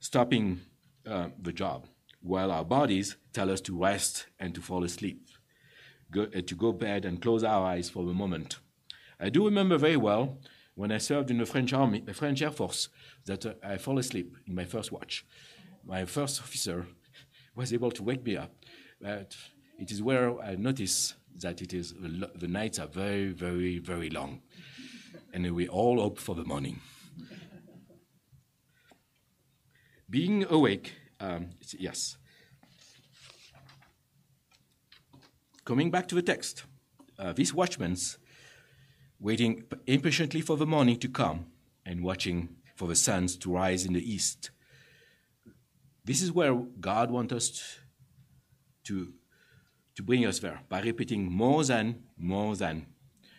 stopping 0.00 0.60
uh, 1.06 1.28
the 1.40 1.52
job, 1.52 1.86
while 2.20 2.50
our 2.50 2.64
bodies 2.64 3.16
tell 3.32 3.50
us 3.50 3.60
to 3.62 3.78
rest 3.78 4.26
and 4.40 4.54
to 4.54 4.60
fall 4.60 4.84
asleep, 4.84 5.28
go, 6.10 6.22
uh, 6.22 6.40
to 6.46 6.54
go 6.54 6.72
bed 6.72 7.04
and 7.04 7.22
close 7.22 7.44
our 7.44 7.64
eyes 7.66 7.88
for 7.90 8.02
a 8.08 8.14
moment. 8.14 8.58
I 9.20 9.28
do 9.28 9.44
remember 9.44 9.78
very 9.78 9.96
well 9.96 10.38
when 10.76 10.92
I 10.92 10.98
served 10.98 11.30
in 11.30 11.38
the 11.38 11.46
French 11.46 11.72
Army, 11.72 12.00
the 12.00 12.14
French 12.14 12.42
Air 12.42 12.50
Force, 12.50 12.90
that 13.24 13.44
uh, 13.46 13.54
I 13.64 13.78
fall 13.78 13.98
asleep 13.98 14.36
in 14.46 14.54
my 14.54 14.66
first 14.66 14.92
watch. 14.92 15.24
My 15.84 16.04
first 16.04 16.40
officer 16.40 16.86
was 17.56 17.72
able 17.72 17.90
to 17.92 18.02
wake 18.02 18.24
me 18.24 18.36
up, 18.36 18.52
but 19.00 19.34
it 19.78 19.90
is 19.90 20.02
where 20.02 20.38
I 20.40 20.54
notice 20.54 21.14
that 21.40 21.60
it 21.62 21.72
is 21.72 21.94
the 21.94 22.48
nights 22.48 22.78
are 22.78 22.86
very, 22.86 23.32
very, 23.32 23.78
very 23.78 24.10
long, 24.10 24.42
and 25.32 25.50
we 25.54 25.66
all 25.66 25.98
hope 25.98 26.18
for 26.18 26.34
the 26.34 26.44
morning. 26.44 26.80
Being 30.08 30.44
awake, 30.48 30.92
um, 31.20 31.50
yes. 31.78 32.18
Coming 35.64 35.90
back 35.90 36.06
to 36.08 36.14
the 36.14 36.22
text, 36.22 36.64
uh, 37.18 37.32
these 37.32 37.52
watchmen 37.52 37.96
waiting 39.18 39.64
impatiently 39.86 40.40
for 40.40 40.56
the 40.56 40.66
morning 40.66 40.98
to 40.98 41.08
come 41.08 41.46
and 41.84 42.02
watching 42.02 42.48
for 42.74 42.88
the 42.88 42.94
suns 42.94 43.36
to 43.38 43.52
rise 43.52 43.86
in 43.86 43.94
the 43.94 44.12
east. 44.12 44.50
This 46.04 46.22
is 46.22 46.30
where 46.30 46.54
God 46.54 47.10
wants 47.10 47.32
us 47.32 47.78
to, 48.84 49.12
to 49.94 50.02
bring 50.02 50.24
us 50.24 50.38
there 50.38 50.60
by 50.68 50.80
repeating 50.80 51.30
more 51.30 51.64
than, 51.64 52.04
more 52.16 52.54
than. 52.54 52.86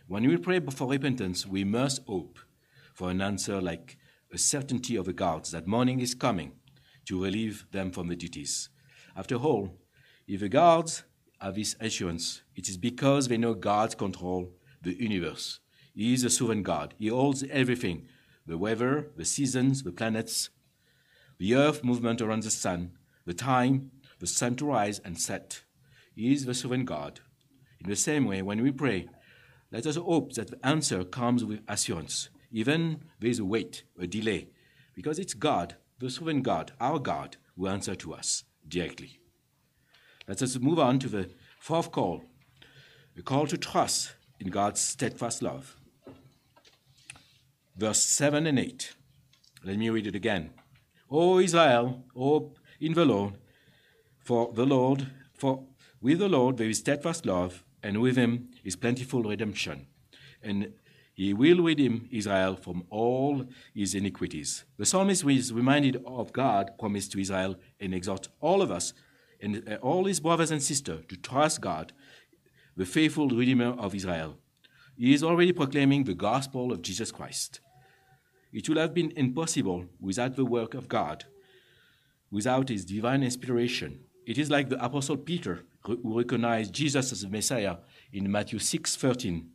When 0.07 0.27
we 0.27 0.37
pray 0.37 0.59
for 0.59 0.87
repentance, 0.87 1.45
we 1.45 1.63
must 1.63 2.01
hope 2.07 2.39
for 2.93 3.09
an 3.11 3.21
answer 3.21 3.61
like 3.61 3.97
a 4.33 4.37
certainty 4.37 4.95
of 4.95 5.05
the 5.05 5.13
guards 5.13 5.51
that 5.51 5.67
morning 5.67 5.99
is 5.99 6.15
coming 6.15 6.53
to 7.05 7.23
relieve 7.23 7.65
them 7.71 7.91
from 7.91 8.07
the 8.07 8.15
duties. 8.15 8.69
After 9.15 9.35
all, 9.35 9.77
if 10.27 10.41
the 10.41 10.49
guards 10.49 11.03
have 11.39 11.55
this 11.55 11.75
assurance, 11.79 12.41
it 12.55 12.67
is 12.67 12.77
because 12.77 13.27
they 13.27 13.37
know 13.37 13.53
God 13.53 13.97
controls 13.97 14.49
the 14.81 14.93
universe. 14.93 15.59
He 15.97 16.13
is 16.13 16.23
a 16.23 16.29
sovereign 16.29 16.61
God. 16.61 16.93
He 16.99 17.07
holds 17.07 17.43
everything 17.49 18.07
the 18.45 18.55
weather, 18.55 19.07
the 19.17 19.25
seasons, 19.25 19.81
the 19.81 19.91
planets, 19.91 20.51
the 21.39 21.55
earth 21.55 21.83
movement 21.83 22.21
around 22.21 22.43
the 22.43 22.51
sun, 22.51 22.91
the 23.25 23.33
time, 23.33 23.89
the 24.19 24.27
sun 24.27 24.55
to 24.57 24.67
rise 24.67 24.99
and 24.99 25.19
set. 25.19 25.63
He 26.15 26.31
is 26.31 26.45
the 26.45 26.53
sovereign 26.53 26.85
God. 26.85 27.21
In 27.79 27.89
the 27.89 27.95
same 27.95 28.25
way, 28.25 28.43
when 28.43 28.61
we 28.61 28.71
pray, 28.71 29.09
let 29.71 29.87
us 29.87 29.95
hope 29.95 30.33
that 30.33 30.51
the 30.51 30.63
answer 30.63 31.03
comes 31.03 31.43
with 31.43 31.61
assurance, 31.67 32.29
even 32.51 33.01
there 33.19 33.31
is 33.31 33.39
a 33.39 33.45
wait, 33.45 33.83
a 33.99 34.05
delay, 34.05 34.49
because 34.93 35.17
it's 35.17 35.33
God, 35.33 35.77
the 35.97 36.11
sovereign 36.11 36.43
God, 36.43 36.73
our 36.79 36.99
God, 36.99 37.37
who 37.55 37.65
answers 37.65 37.97
to 37.97 38.13
us 38.13 38.43
directly. 38.67 39.19
Let 40.27 40.43
us 40.43 40.59
move 40.59 40.77
on 40.77 40.99
to 40.99 41.09
the 41.09 41.31
fourth 41.59 41.91
call, 41.91 42.23
a 43.17 43.23
call 43.23 43.47
to 43.47 43.57
trust 43.57 44.13
in 44.39 44.51
God's 44.51 44.79
steadfast 44.79 45.41
love. 45.41 45.75
Verse 47.77 48.03
7 48.03 48.47
and 48.47 48.57
8. 48.57 48.93
Let 49.63 49.77
me 49.77 49.89
read 49.89 50.07
it 50.07 50.15
again. 50.15 50.49
O 51.11 51.39
Israel, 51.39 52.03
hope 52.15 52.57
in 52.79 52.93
the 52.93 53.05
Lord, 53.05 53.35
for 54.19 54.51
the 54.53 54.65
Lord, 54.65 55.07
for 55.35 55.63
with 56.01 56.19
the 56.19 56.27
Lord 56.27 56.57
there 56.57 56.69
is 56.69 56.79
steadfast 56.79 57.25
love, 57.25 57.63
and 57.83 58.01
with 58.01 58.17
him 58.17 58.49
is 58.63 58.75
plentiful 58.75 59.21
redemption. 59.21 59.85
And 60.41 60.73
he 61.13 61.33
will 61.33 61.61
redeem 61.63 62.07
Israel 62.11 62.55
from 62.55 62.83
all 62.89 63.45
his 63.73 63.93
iniquities. 63.93 64.65
The 64.77 64.85
psalmist 64.85 65.23
is 65.25 65.53
reminded 65.53 66.03
of 66.05 66.33
God 66.33 66.71
promised 66.79 67.11
to 67.11 67.19
Israel 67.19 67.55
and 67.79 67.93
exhorts 67.93 68.27
all 68.39 68.61
of 68.61 68.71
us 68.71 68.93
and 69.39 69.67
uh, 69.69 69.75
all 69.75 70.05
his 70.05 70.19
brothers 70.19 70.51
and 70.51 70.61
sisters 70.61 71.05
to 71.09 71.15
trust 71.15 71.61
God, 71.61 71.93
the 72.75 72.85
faithful 72.85 73.29
Redeemer 73.29 73.75
of 73.79 73.93
Israel. 73.93 74.37
He 74.95 75.13
is 75.13 75.23
already 75.23 75.53
proclaiming 75.53 76.03
the 76.03 76.15
gospel 76.15 76.71
of 76.71 76.81
Jesus 76.81 77.11
Christ. 77.11 77.59
It 78.51 78.67
would 78.67 78.77
have 78.77 78.93
been 78.93 79.11
impossible 79.15 79.85
without 79.99 80.35
the 80.35 80.45
work 80.45 80.73
of 80.73 80.87
God, 80.87 81.25
without 82.31 82.69
his 82.69 82.85
divine 82.85 83.23
inspiration. 83.23 83.99
It 84.25 84.37
is 84.37 84.49
like 84.49 84.69
the 84.69 84.83
apostle 84.83 85.17
Peter 85.17 85.65
who 85.83 86.17
recognized 86.17 86.73
Jesus 86.73 87.11
as 87.11 87.21
the 87.21 87.29
Messiah 87.29 87.77
in 88.11 88.31
Matthew 88.31 88.59
6:13 88.59 89.49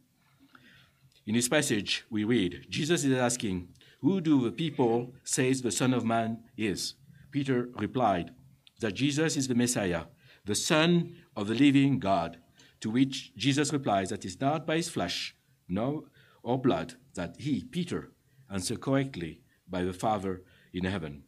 In 1.27 1.35
this 1.35 1.49
passage, 1.49 2.05
we 2.11 2.25
read 2.25 2.67
Jesus 2.69 3.05
is 3.05 3.17
asking, 3.17 3.69
Who 4.01 4.21
do 4.21 4.43
the 4.43 4.53
people 4.53 5.15
say 5.25 5.53
the 5.53 5.71
Son 5.71 5.95
of 5.95 6.05
Man 6.05 6.43
is? 6.57 6.95
Peter 7.31 7.69
replied 7.77 8.33
that 8.81 8.95
Jesus 8.95 9.37
is 9.37 9.49
the 9.49 9.55
Messiah, 9.55 10.05
the 10.45 10.55
Son 10.55 11.17
of 11.37 11.49
the 11.49 11.55
living 11.55 11.99
God. 11.99 12.39
To 12.81 12.91
which 12.91 13.33
Jesus 13.37 13.73
replies 13.73 14.09
that 14.11 14.25
it's 14.25 14.41
not 14.41 14.67
by 14.67 14.77
his 14.77 14.89
flesh, 14.89 15.37
no, 15.69 16.07
or 16.43 16.61
blood, 16.61 16.95
that 17.15 17.37
he, 17.39 17.63
Peter, 17.63 18.12
answered 18.53 18.81
correctly 18.81 19.41
by 19.69 19.83
the 19.83 19.93
Father 19.93 20.43
in 20.73 20.85
heaven. 20.85 21.25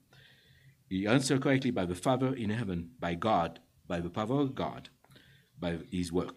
He 0.89 1.07
answered 1.07 1.43
correctly 1.43 1.71
by 1.71 1.87
the 1.87 1.95
Father 1.95 2.35
in 2.35 2.51
heaven, 2.51 2.91
by 3.01 3.15
God, 3.15 3.61
by 3.89 4.01
the 4.01 4.11
power 4.11 4.41
of 4.41 4.55
God, 4.55 4.91
by 5.59 5.79
his 5.91 6.13
work. 6.13 6.37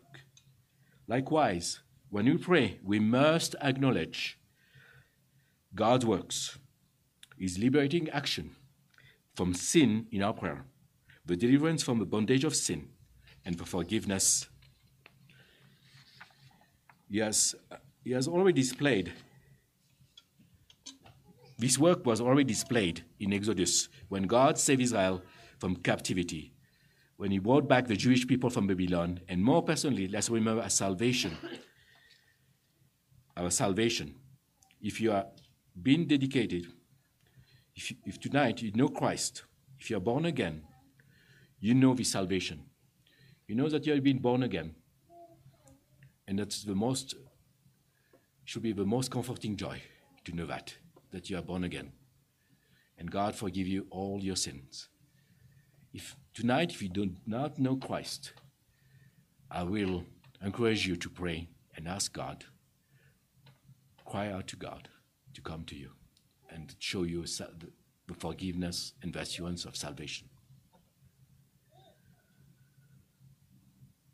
Likewise, 1.08 1.82
when 2.10 2.26
we 2.26 2.38
pray, 2.38 2.80
we 2.84 3.00
must 3.00 3.56
acknowledge 3.62 4.40
God's 5.76 6.06
works, 6.06 6.58
his 7.38 7.60
liberating 7.60 8.10
action 8.10 8.56
from 9.36 9.54
sin 9.54 10.08
in 10.12 10.24
our 10.24 10.34
prayer, 10.34 10.66
the 11.26 11.36
deliverance 11.36 11.84
from 11.84 12.00
the 12.00 12.06
bondage 12.06 12.44
of 12.44 12.56
sin, 12.56 12.90
and 13.46 13.58
the 13.58 13.66
forgiveness. 13.66 14.48
Has, 17.14 17.56
he 18.04 18.12
has 18.12 18.28
already 18.28 18.62
displayed, 18.62 19.14
this 21.58 21.80
work 21.80 22.06
was 22.06 22.22
already 22.22 22.44
displayed 22.44 23.04
in 23.20 23.34
Exodus 23.34 23.90
when 24.10 24.24
God 24.24 24.58
saved 24.58 24.82
Israel 24.82 25.24
from 25.60 25.76
captivity, 25.78 26.54
when 27.18 27.32
he 27.32 27.40
brought 27.40 27.68
back 27.68 27.88
the 27.88 27.96
Jewish 27.96 28.28
people 28.28 28.50
from 28.50 28.68
Babylon, 28.68 29.22
and 29.28 29.44
more 29.44 29.64
personally, 29.64 30.08
let's 30.08 30.30
remember 30.30 30.62
our 30.62 30.70
salvation. 30.70 31.36
Our 33.36 33.50
salvation. 33.50 34.16
If 34.82 35.02
you 35.02 35.12
are 35.12 35.26
being 35.82 36.06
dedicated, 36.06 36.68
if, 37.76 37.94
if 38.06 38.20
tonight 38.20 38.62
you 38.62 38.72
know 38.74 38.90
Christ, 38.90 39.44
if 39.80 39.90
you 39.90 39.98
are 39.98 40.02
born 40.02 40.26
again, 40.26 40.64
you 41.60 41.74
know 41.74 41.94
the 41.94 42.04
salvation. 42.04 42.66
You 43.48 43.56
know 43.56 43.70
that 43.70 43.86
you 43.86 43.94
have 43.94 44.04
been 44.04 44.20
born 44.20 44.44
again. 44.44 44.76
And 46.28 46.38
that's 46.38 46.64
the 46.64 46.76
most, 46.76 47.16
should 48.46 48.62
be 48.62 48.74
the 48.74 48.86
most 48.86 49.10
comforting 49.10 49.56
joy 49.56 49.82
to 50.26 50.36
know 50.36 50.46
that, 50.46 50.76
that 51.18 51.32
you 51.32 51.38
are 51.38 51.42
born 51.42 51.64
again. 51.64 51.94
And 53.00 53.10
God 53.10 53.36
forgive 53.36 53.66
you 53.66 53.88
all 53.90 54.20
your 54.22 54.36
sins. 54.36 54.88
If 55.92 56.16
tonight, 56.36 56.70
if 56.70 56.84
you 56.84 56.90
do 56.90 57.10
not 57.26 57.58
know 57.58 57.76
Christ, 57.76 58.34
I 59.50 59.64
will 59.64 60.04
encourage 60.44 60.86
you 60.86 60.96
to 60.96 61.10
pray 61.10 61.48
and 61.76 61.88
ask 61.88 62.14
God, 62.14 62.46
cry 64.06 64.32
out 64.32 64.46
to 64.50 64.56
God 64.56 64.90
to 65.34 65.42
come 65.42 65.64
to 65.64 65.76
you 65.76 65.90
and 66.52 66.76
show 66.78 67.02
you 67.02 67.26
the 67.26 68.14
forgiveness 68.14 68.94
and 69.02 69.12
the 69.12 69.22
assurance 69.22 69.66
of 69.66 69.76
salvation. 69.76 70.30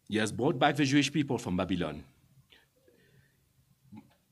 He 0.07 0.19
has 0.19 0.31
brought 0.31 0.57
back 0.57 0.77
the 0.77 0.85
Jewish 0.85 1.11
people 1.11 1.37
from 1.37 1.57
Babylon. 1.57 2.05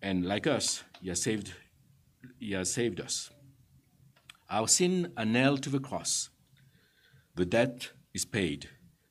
And 0.02 0.26
like 0.26 0.48
us, 0.48 0.84
he 1.02 1.10
has 1.10 1.22
saved, 1.22 1.54
he 2.40 2.52
has 2.52 2.72
saved 2.72 3.00
us. 3.00 3.30
Our 4.50 4.68
sin 4.68 5.14
are 5.16 5.26
nailed 5.26 5.64
to 5.64 5.70
the 5.70 5.80
cross. 5.80 6.30
The 7.36 7.46
debt 7.46 7.92
is 8.14 8.26
paid 8.26 8.70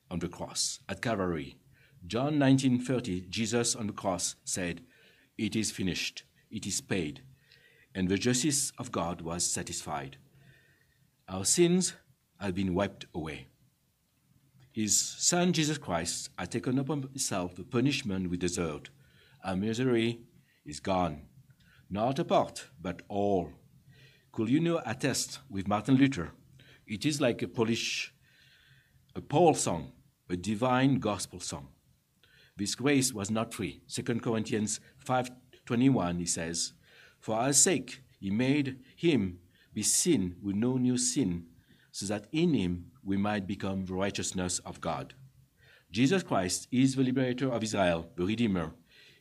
on 0.09 0.19
the 0.19 0.29
cross 0.29 0.79
at 0.87 1.01
Calvary. 1.01 1.57
John 2.05 2.37
19:30, 2.37 3.27
Jesus 3.29 3.75
on 3.75 3.87
the 3.87 3.93
cross 3.93 4.35
said, 4.43 4.85
"It 5.37 5.55
is 5.55 5.71
finished. 5.71 6.23
It 6.49 6.65
is 6.65 6.81
paid." 6.81 7.23
And 7.95 8.07
the 8.07 8.17
justice 8.17 8.71
of 8.77 8.91
God 8.91 9.21
was 9.21 9.43
satisfied. 9.43 10.17
Our 11.27 11.45
sins 11.45 11.93
have 12.39 12.55
been 12.55 12.73
wiped 12.73 13.05
away. 13.13 13.47
His 14.71 14.97
Son 14.97 15.51
Jesus 15.53 15.77
Christ 15.77 16.29
has 16.37 16.47
taken 16.47 16.77
upon 16.79 17.01
himself 17.03 17.55
the 17.55 17.63
punishment 17.63 18.29
we 18.29 18.37
deserved. 18.37 18.89
Our 19.43 19.55
misery 19.55 20.21
is 20.65 20.79
gone. 20.79 21.27
Not 21.93 22.19
a 22.19 22.23
part, 22.23 22.67
but 22.81 23.01
all. 23.09 23.49
Could 24.31 24.49
attests 24.85 25.39
with 25.49 25.67
Martin 25.67 25.95
Luther? 25.95 26.31
It 26.87 27.05
is 27.05 27.19
like 27.19 27.41
a 27.41 27.49
Polish, 27.49 28.13
a 29.13 29.19
Paul 29.19 29.55
song, 29.55 29.91
a 30.29 30.37
divine 30.37 30.99
gospel 30.99 31.41
song. 31.41 31.67
This 32.55 32.75
grace 32.75 33.13
was 33.13 33.29
not 33.29 33.53
free. 33.53 33.81
2 33.89 34.03
Corinthians 34.21 34.79
5.21, 35.05 36.19
he 36.19 36.25
says, 36.25 36.71
For 37.19 37.35
our 37.35 37.51
sake 37.51 38.01
he 38.21 38.31
made 38.31 38.77
him 38.95 39.39
be 39.73 39.83
sin 39.83 40.37
with 40.41 40.55
no 40.55 40.77
new 40.77 40.97
sin, 40.97 41.47
so 41.91 42.05
that 42.05 42.27
in 42.31 42.53
him 42.53 42.85
we 43.03 43.17
might 43.17 43.45
become 43.45 43.83
the 43.83 43.93
righteousness 43.93 44.59
of 44.59 44.79
God. 44.79 45.13
Jesus 45.91 46.23
Christ 46.23 46.69
is 46.71 46.95
the 46.95 47.03
liberator 47.03 47.51
of 47.51 47.63
Israel, 47.63 48.09
the 48.15 48.23
Redeemer. 48.23 48.71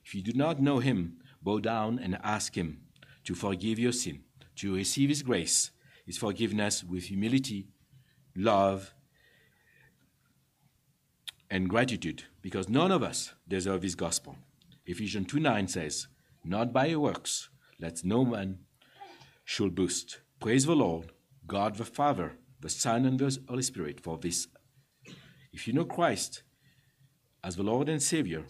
If 0.04 0.14
you 0.14 0.22
do 0.22 0.34
not 0.34 0.62
know 0.62 0.78
him, 0.78 1.16
bow 1.42 1.58
down 1.58 1.98
and 1.98 2.18
ask 2.22 2.56
him 2.56 2.80
to 3.24 3.34
forgive 3.34 3.78
your 3.78 3.92
sin, 3.92 4.20
to 4.56 4.74
receive 4.74 5.08
his 5.08 5.22
grace, 5.22 5.70
his 6.04 6.18
forgiveness 6.18 6.84
with 6.84 7.04
humility, 7.04 7.66
love, 8.36 8.94
and 11.50 11.68
gratitude, 11.68 12.24
because 12.42 12.68
none 12.68 12.92
of 12.92 13.02
us 13.02 13.32
deserve 13.48 13.82
his 13.82 13.94
gospel. 13.94 14.36
Ephesians 14.86 15.26
2 15.28 15.40
9 15.40 15.68
says, 15.68 16.06
Not 16.44 16.72
by 16.72 16.86
your 16.86 17.00
works, 17.00 17.48
let 17.78 18.04
no 18.04 18.24
man 18.24 18.58
should 19.44 19.74
boast. 19.74 20.20
Praise 20.38 20.66
the 20.66 20.76
Lord, 20.76 21.12
God 21.46 21.76
the 21.76 21.84
Father, 21.84 22.32
the 22.60 22.68
Son, 22.68 23.04
and 23.04 23.18
the 23.18 23.38
Holy 23.48 23.62
Spirit 23.62 24.00
for 24.00 24.16
this. 24.18 24.46
If 25.52 25.66
you 25.66 25.72
know 25.72 25.84
Christ 25.84 26.42
as 27.42 27.56
the 27.56 27.62
Lord 27.62 27.88
and 27.88 28.02
Savior, 28.02 28.44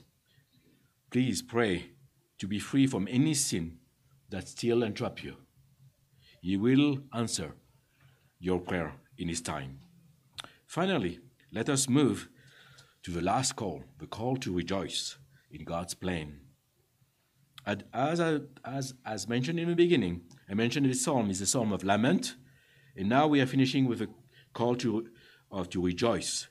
please 1.11 1.42
pray 1.42 1.92
to 2.40 2.48
be 2.48 2.59
free 2.59 2.87
from 2.87 3.07
any 3.09 3.35
sin 3.35 3.79
that 4.31 4.48
still 4.48 4.83
entrap 4.83 5.22
you. 5.22 5.37
He 6.40 6.57
will 6.57 6.98
answer 7.14 7.55
your 8.38 8.61
prayer 8.61 8.94
in 9.16 9.29
His 9.29 9.42
time. 9.42 9.81
Finally, 10.66 11.20
let 11.53 11.68
us 11.68 11.88
move 11.88 12.29
to 13.03 13.11
the 13.11 13.20
last 13.20 13.57
call, 13.57 13.85
the 13.98 14.07
call 14.07 14.37
to 14.38 14.55
rejoice 14.55 15.18
in 15.50 15.64
God's 15.64 15.94
plan. 15.94 16.40
And 17.66 17.85
As, 17.92 18.20
I, 18.20 18.38
as, 18.64 18.94
as 19.05 19.29
mentioned 19.29 19.61
in 19.61 19.68
the 19.68 19.74
beginning, 19.74 20.22
I 20.48 20.55
mentioned 20.55 20.87
this 20.87 21.05
psalm 21.05 21.31
is 21.31 21.42
a 21.42 21.46
psalm 21.46 21.72
of 21.72 21.85
lament, 21.85 22.37
and 22.96 23.09
now 23.09 23.26
we 23.26 23.40
are 23.40 23.46
finishing 23.46 23.87
with 23.87 24.00
a 24.00 24.09
call 24.55 24.76
to, 24.76 25.09
uh, 25.53 25.64
to 25.64 25.85
rejoice. 25.85 26.48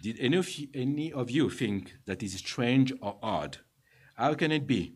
Did 0.00 0.16
any 0.18 0.38
of, 0.38 0.50
you, 0.58 0.68
any 0.72 1.12
of 1.12 1.30
you 1.30 1.50
think 1.50 1.96
that 2.06 2.22
is 2.22 2.32
strange 2.34 2.90
or 3.02 3.18
odd? 3.22 3.58
How 4.14 4.32
can 4.32 4.50
it 4.50 4.66
be? 4.66 4.94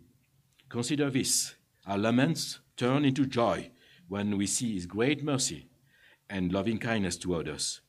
Consider 0.74 1.08
this 1.08 1.54
our 1.86 1.96
laments 1.96 2.58
turn 2.76 3.04
into 3.04 3.26
joy 3.26 3.70
when 4.08 4.36
we 4.36 4.44
see 4.44 4.74
His 4.74 4.86
great 4.86 5.22
mercy 5.22 5.68
and 6.28 6.52
loving 6.52 6.78
kindness 6.78 7.16
toward 7.16 7.48
us. 7.48 7.80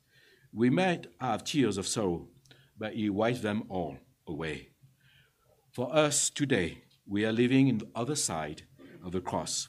We 0.53 0.69
might 0.69 1.07
have 1.19 1.43
tears 1.43 1.79
of 1.79 1.87
sorrow, 1.87 2.27
but 2.77 2.93
He 2.93 3.09
wipes 3.09 3.39
them 3.39 3.63
all 3.69 3.97
away. 4.27 4.69
For 5.71 5.95
us 5.95 6.29
today, 6.29 6.83
we 7.07 7.25
are 7.25 7.31
living 7.31 7.69
in 7.69 7.79
the 7.79 7.87
other 7.95 8.13
side 8.13 8.67
of 9.03 9.13
the 9.13 9.19
cross. 9.19 9.67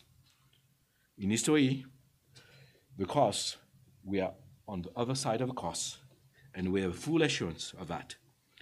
In 1.16 1.31
history, 1.31 1.87
the 2.98 3.07
cross, 3.07 3.57
we 4.05 4.20
are 4.20 4.35
on 4.68 4.83
the 4.83 4.90
other 4.94 5.14
side 5.14 5.40
of 5.40 5.48
the 5.48 5.55
cross, 5.55 5.96
and 6.55 6.70
we 6.70 6.83
have 6.83 6.94
full 6.98 7.22
assurance 7.22 7.72
of 7.81 7.88
that. 7.88 8.16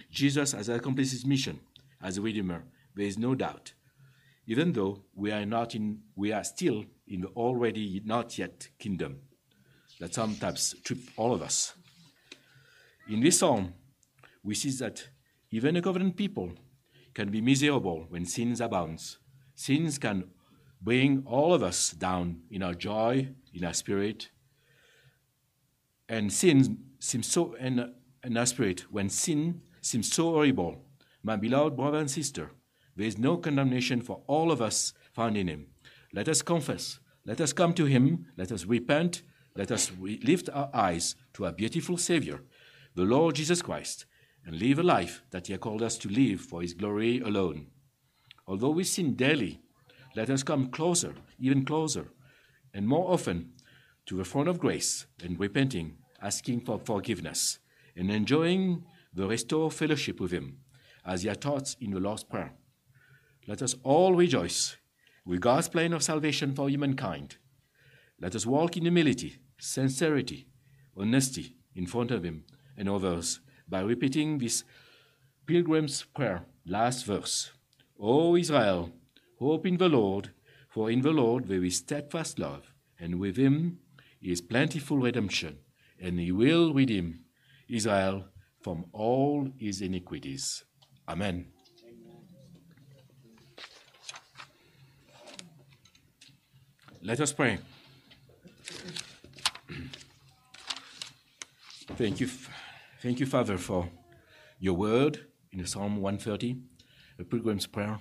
Jesus 0.09 0.53
has 0.53 0.69
accomplished 0.69 1.11
his 1.11 1.25
mission 1.25 1.59
as 2.01 2.17
a 2.17 2.21
Redeemer. 2.21 2.63
There 2.95 3.05
is 3.05 3.17
no 3.17 3.35
doubt. 3.35 3.73
Even 4.47 4.73
though 4.73 5.03
we 5.13 5.31
are 5.31 5.45
not 5.45 5.75
in, 5.75 5.99
we 6.15 6.31
are 6.31 6.43
still 6.43 6.85
in 7.07 7.21
the 7.21 7.27
already 7.29 8.01
not 8.05 8.37
yet 8.37 8.67
kingdom 8.77 9.21
that 9.99 10.13
sometimes 10.13 10.75
trip 10.83 10.99
all 11.17 11.33
of 11.33 11.41
us. 11.41 11.73
In 13.07 13.21
this 13.21 13.39
psalm, 13.39 13.73
we 14.43 14.55
see 14.55 14.71
that 14.71 15.07
even 15.51 15.75
a 15.77 15.81
covenant 15.81 16.15
people 16.15 16.51
can 17.13 17.29
be 17.29 17.41
miserable 17.41 18.05
when 18.09 18.25
sins 18.25 18.61
abounds. 18.61 19.17
Sins 19.55 19.97
can 19.97 20.25
bring 20.81 21.23
all 21.25 21.53
of 21.53 21.63
us 21.63 21.91
down 21.91 22.41
in 22.51 22.61
our 22.61 22.73
joy, 22.73 23.27
in 23.53 23.63
our 23.63 23.73
spirit. 23.73 24.29
And 26.09 26.31
sin 26.31 26.77
seems 26.99 27.27
so, 27.31 27.53
in, 27.53 27.93
in 28.23 28.37
our 28.37 28.45
spirit, 28.45 28.81
when 28.91 29.09
sin 29.09 29.61
seems 29.81 30.11
so 30.11 30.31
horrible, 30.31 30.83
my 31.23 31.35
beloved 31.35 31.75
brother 31.75 31.99
and 31.99 32.11
sister, 32.11 32.51
there 32.95 33.07
is 33.07 33.17
no 33.17 33.37
condemnation 33.37 34.01
for 34.01 34.21
all 34.27 34.51
of 34.51 34.61
us 34.61 34.93
found 35.13 35.37
in 35.37 35.47
Him. 35.47 35.67
Let 36.13 36.29
us 36.29 36.41
confess. 36.41 36.99
Let 37.25 37.41
us 37.41 37.53
come 37.53 37.73
to 37.73 37.85
Him. 37.85 38.27
Let 38.37 38.51
us 38.51 38.65
repent. 38.65 39.23
Let 39.55 39.71
us 39.71 39.91
lift 39.99 40.49
our 40.53 40.69
eyes 40.73 41.15
to 41.33 41.45
our 41.45 41.51
beautiful 41.51 41.97
Savior, 41.97 42.41
the 42.93 43.03
Lord 43.03 43.35
Jesus 43.35 43.61
Christ, 43.61 44.05
and 44.45 44.59
live 44.59 44.79
a 44.79 44.83
life 44.83 45.23
that 45.31 45.47
He 45.47 45.53
has 45.53 45.59
called 45.59 45.81
us 45.81 45.97
to 45.99 46.09
live 46.09 46.41
for 46.41 46.61
His 46.61 46.73
glory 46.73 47.19
alone. 47.19 47.67
Although 48.47 48.71
we 48.71 48.83
sin 48.83 49.15
daily, 49.15 49.61
let 50.15 50.29
us 50.29 50.43
come 50.43 50.69
closer, 50.69 51.15
even 51.39 51.65
closer, 51.65 52.07
and 52.73 52.87
more 52.87 53.11
often 53.11 53.53
to 54.05 54.17
the 54.17 54.25
throne 54.25 54.47
of 54.47 54.59
grace 54.59 55.07
and 55.23 55.39
repenting, 55.39 55.97
asking 56.21 56.61
for 56.61 56.79
forgiveness, 56.79 57.59
and 57.95 58.11
enjoying 58.11 58.83
the 59.13 59.27
restored 59.27 59.73
fellowship 59.73 60.19
with 60.19 60.31
Him, 60.31 60.59
as 61.05 61.23
He 61.23 61.29
had 61.29 61.41
taught 61.41 61.75
in 61.79 61.91
the 61.91 61.99
Lord's 61.99 62.23
Prayer. 62.23 62.53
Let 63.47 63.61
us 63.61 63.75
all 63.83 64.13
rejoice 64.13 64.77
with 65.25 65.41
God's 65.41 65.69
plan 65.69 65.93
of 65.93 66.03
salvation 66.03 66.53
for 66.53 66.69
humankind. 66.69 67.37
Let 68.19 68.35
us 68.35 68.45
walk 68.45 68.77
in 68.77 68.83
humility, 68.83 69.37
sincerity, 69.57 70.47
honesty 70.97 71.55
in 71.75 71.85
front 71.85 72.11
of 72.11 72.23
Him 72.23 72.45
and 72.77 72.89
others 72.89 73.39
by 73.67 73.81
repeating 73.81 74.37
this 74.37 74.63
Pilgrim's 75.45 76.03
Prayer, 76.03 76.45
last 76.65 77.05
verse. 77.05 77.51
O 77.99 78.35
Israel, 78.35 78.91
hope 79.39 79.65
in 79.65 79.77
the 79.77 79.89
Lord, 79.89 80.31
for 80.69 80.89
in 80.89 81.01
the 81.01 81.11
Lord 81.11 81.47
there 81.47 81.63
is 81.63 81.77
steadfast 81.77 82.39
love, 82.39 82.73
and 82.99 83.19
with 83.19 83.37
Him 83.37 83.79
is 84.21 84.41
plentiful 84.41 84.97
redemption, 84.97 85.59
and 85.99 86.19
He 86.19 86.31
will 86.31 86.73
redeem 86.73 87.19
Israel 87.67 88.25
from 88.61 88.85
all 88.93 89.47
his 89.57 89.81
iniquities. 89.81 90.63
Amen. 91.07 91.54
Let 97.05 97.21
us 97.21 97.31
pray. 97.31 97.59
thank 101.97 102.19
you, 102.19 102.27
thank 102.99 103.19
you, 103.19 103.27
Father, 103.27 103.59
for 103.59 103.89
your 104.57 104.73
word 104.73 105.27
in 105.51 105.63
Psalm 105.67 106.01
130, 106.01 106.57
a 107.19 107.23
pilgrim's 107.23 107.67
prayer. 107.67 107.99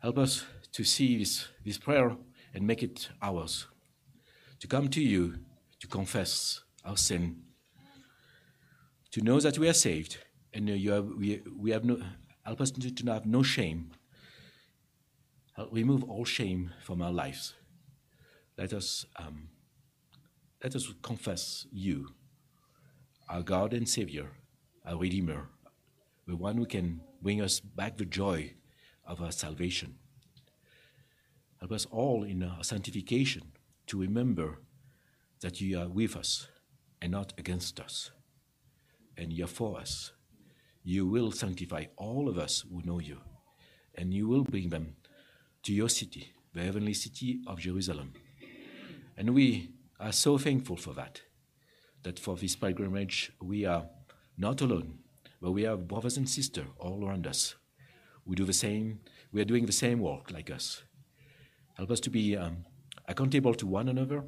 Help 0.00 0.18
us 0.18 0.44
to 0.72 0.84
see 0.84 1.16
this, 1.16 1.48
this 1.64 1.78
prayer 1.78 2.18
and 2.52 2.66
make 2.66 2.82
it 2.82 3.08
ours. 3.22 3.66
To 4.60 4.66
come 4.66 4.88
to 4.88 5.00
you 5.00 5.36
to 5.80 5.86
confess 5.86 6.60
our 6.84 6.98
sin, 6.98 7.44
to 9.10 9.22
know 9.22 9.40
that 9.40 9.56
we 9.58 9.70
are 9.70 9.72
saved, 9.72 10.18
and 10.52 10.68
you 10.68 10.90
have, 10.90 11.06
we, 11.06 11.40
we 11.58 11.70
have 11.70 11.86
no, 11.86 11.98
help 12.44 12.60
us 12.60 12.70
to, 12.72 12.94
to 12.94 13.10
have 13.10 13.24
no 13.24 13.42
shame 13.42 13.90
remove 15.70 16.04
all 16.04 16.24
shame 16.24 16.70
from 16.82 17.02
our 17.02 17.12
lives. 17.12 17.54
Let 18.56 18.72
us, 18.72 19.06
um, 19.16 19.48
let 20.62 20.74
us 20.74 20.92
confess 21.02 21.66
you, 21.70 22.08
our 23.28 23.42
God 23.42 23.72
and 23.72 23.88
Savior, 23.88 24.30
our 24.84 24.96
Redeemer, 24.96 25.48
the 26.26 26.36
one 26.36 26.56
who 26.56 26.66
can 26.66 27.00
bring 27.22 27.40
us 27.40 27.60
back 27.60 27.96
the 27.96 28.04
joy 28.04 28.54
of 29.06 29.22
our 29.22 29.32
salvation. 29.32 29.96
Help 31.60 31.72
us 31.72 31.86
all 31.90 32.22
in 32.24 32.42
our 32.42 32.62
sanctification 32.62 33.52
to 33.86 34.00
remember 34.00 34.60
that 35.40 35.60
you 35.60 35.78
are 35.78 35.88
with 35.88 36.16
us 36.16 36.48
and 37.00 37.12
not 37.12 37.32
against 37.38 37.80
us, 37.80 38.10
and 39.16 39.32
you 39.32 39.44
are 39.44 39.48
for 39.48 39.78
us. 39.78 40.12
You 40.84 41.06
will 41.06 41.32
sanctify 41.32 41.86
all 41.96 42.28
of 42.28 42.38
us 42.38 42.64
who 42.70 42.82
know 42.82 42.98
you, 42.98 43.18
and 43.94 44.12
you 44.12 44.28
will 44.28 44.44
bring 44.44 44.68
them 44.68 44.96
to 45.62 45.72
your 45.72 45.88
city, 45.88 46.32
the 46.54 46.62
heavenly 46.62 46.94
city 46.94 47.40
of 47.46 47.58
Jerusalem. 47.58 48.12
And 49.16 49.34
we 49.34 49.70
are 49.98 50.12
so 50.12 50.38
thankful 50.38 50.76
for 50.76 50.94
that, 50.94 51.22
that 52.02 52.18
for 52.18 52.36
this 52.36 52.56
pilgrimage 52.56 53.32
we 53.40 53.64
are 53.64 53.86
not 54.36 54.60
alone, 54.60 54.98
but 55.40 55.52
we 55.52 55.62
have 55.62 55.88
brothers 55.88 56.16
and 56.16 56.28
sisters 56.28 56.66
all 56.78 57.04
around 57.04 57.26
us. 57.26 57.56
We 58.24 58.36
do 58.36 58.44
the 58.44 58.52
same, 58.52 59.00
we 59.32 59.40
are 59.40 59.44
doing 59.46 59.66
the 59.66 59.72
same 59.72 60.00
work 60.00 60.30
like 60.30 60.50
us. 60.50 60.82
Help 61.76 61.90
us 61.90 62.00
to 62.00 62.10
be 62.10 62.36
um, 62.36 62.64
accountable 63.06 63.54
to 63.54 63.66
one 63.66 63.88
another, 63.88 64.24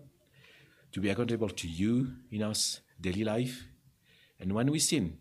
to 0.92 1.00
be 1.00 1.10
accountable 1.10 1.48
to 1.48 1.68
you 1.68 2.12
in 2.30 2.42
our 2.42 2.54
daily 3.00 3.24
life, 3.24 3.66
and 4.40 4.52
when 4.52 4.70
we 4.70 4.78
sin, 4.78 5.18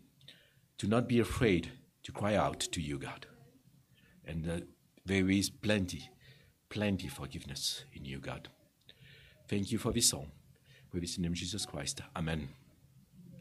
to 0.78 0.88
not 0.88 1.06
be 1.06 1.20
afraid 1.20 1.72
to 2.02 2.12
cry 2.12 2.34
out 2.34 2.58
to 2.58 2.80
you, 2.80 2.98
God. 2.98 3.26
And 4.24 4.48
uh, 4.48 4.60
there 5.10 5.28
is 5.28 5.50
plenty, 5.50 6.08
plenty 6.68 7.08
forgiveness 7.08 7.82
in 7.92 8.04
you, 8.04 8.20
God. 8.20 8.48
Thank 9.48 9.72
you 9.72 9.78
for 9.78 9.92
this 9.92 10.08
song. 10.08 10.30
We 10.92 11.00
this 11.00 11.18
name 11.18 11.34
Jesus 11.34 11.66
Christ. 11.66 12.00
Amen. 12.14 12.48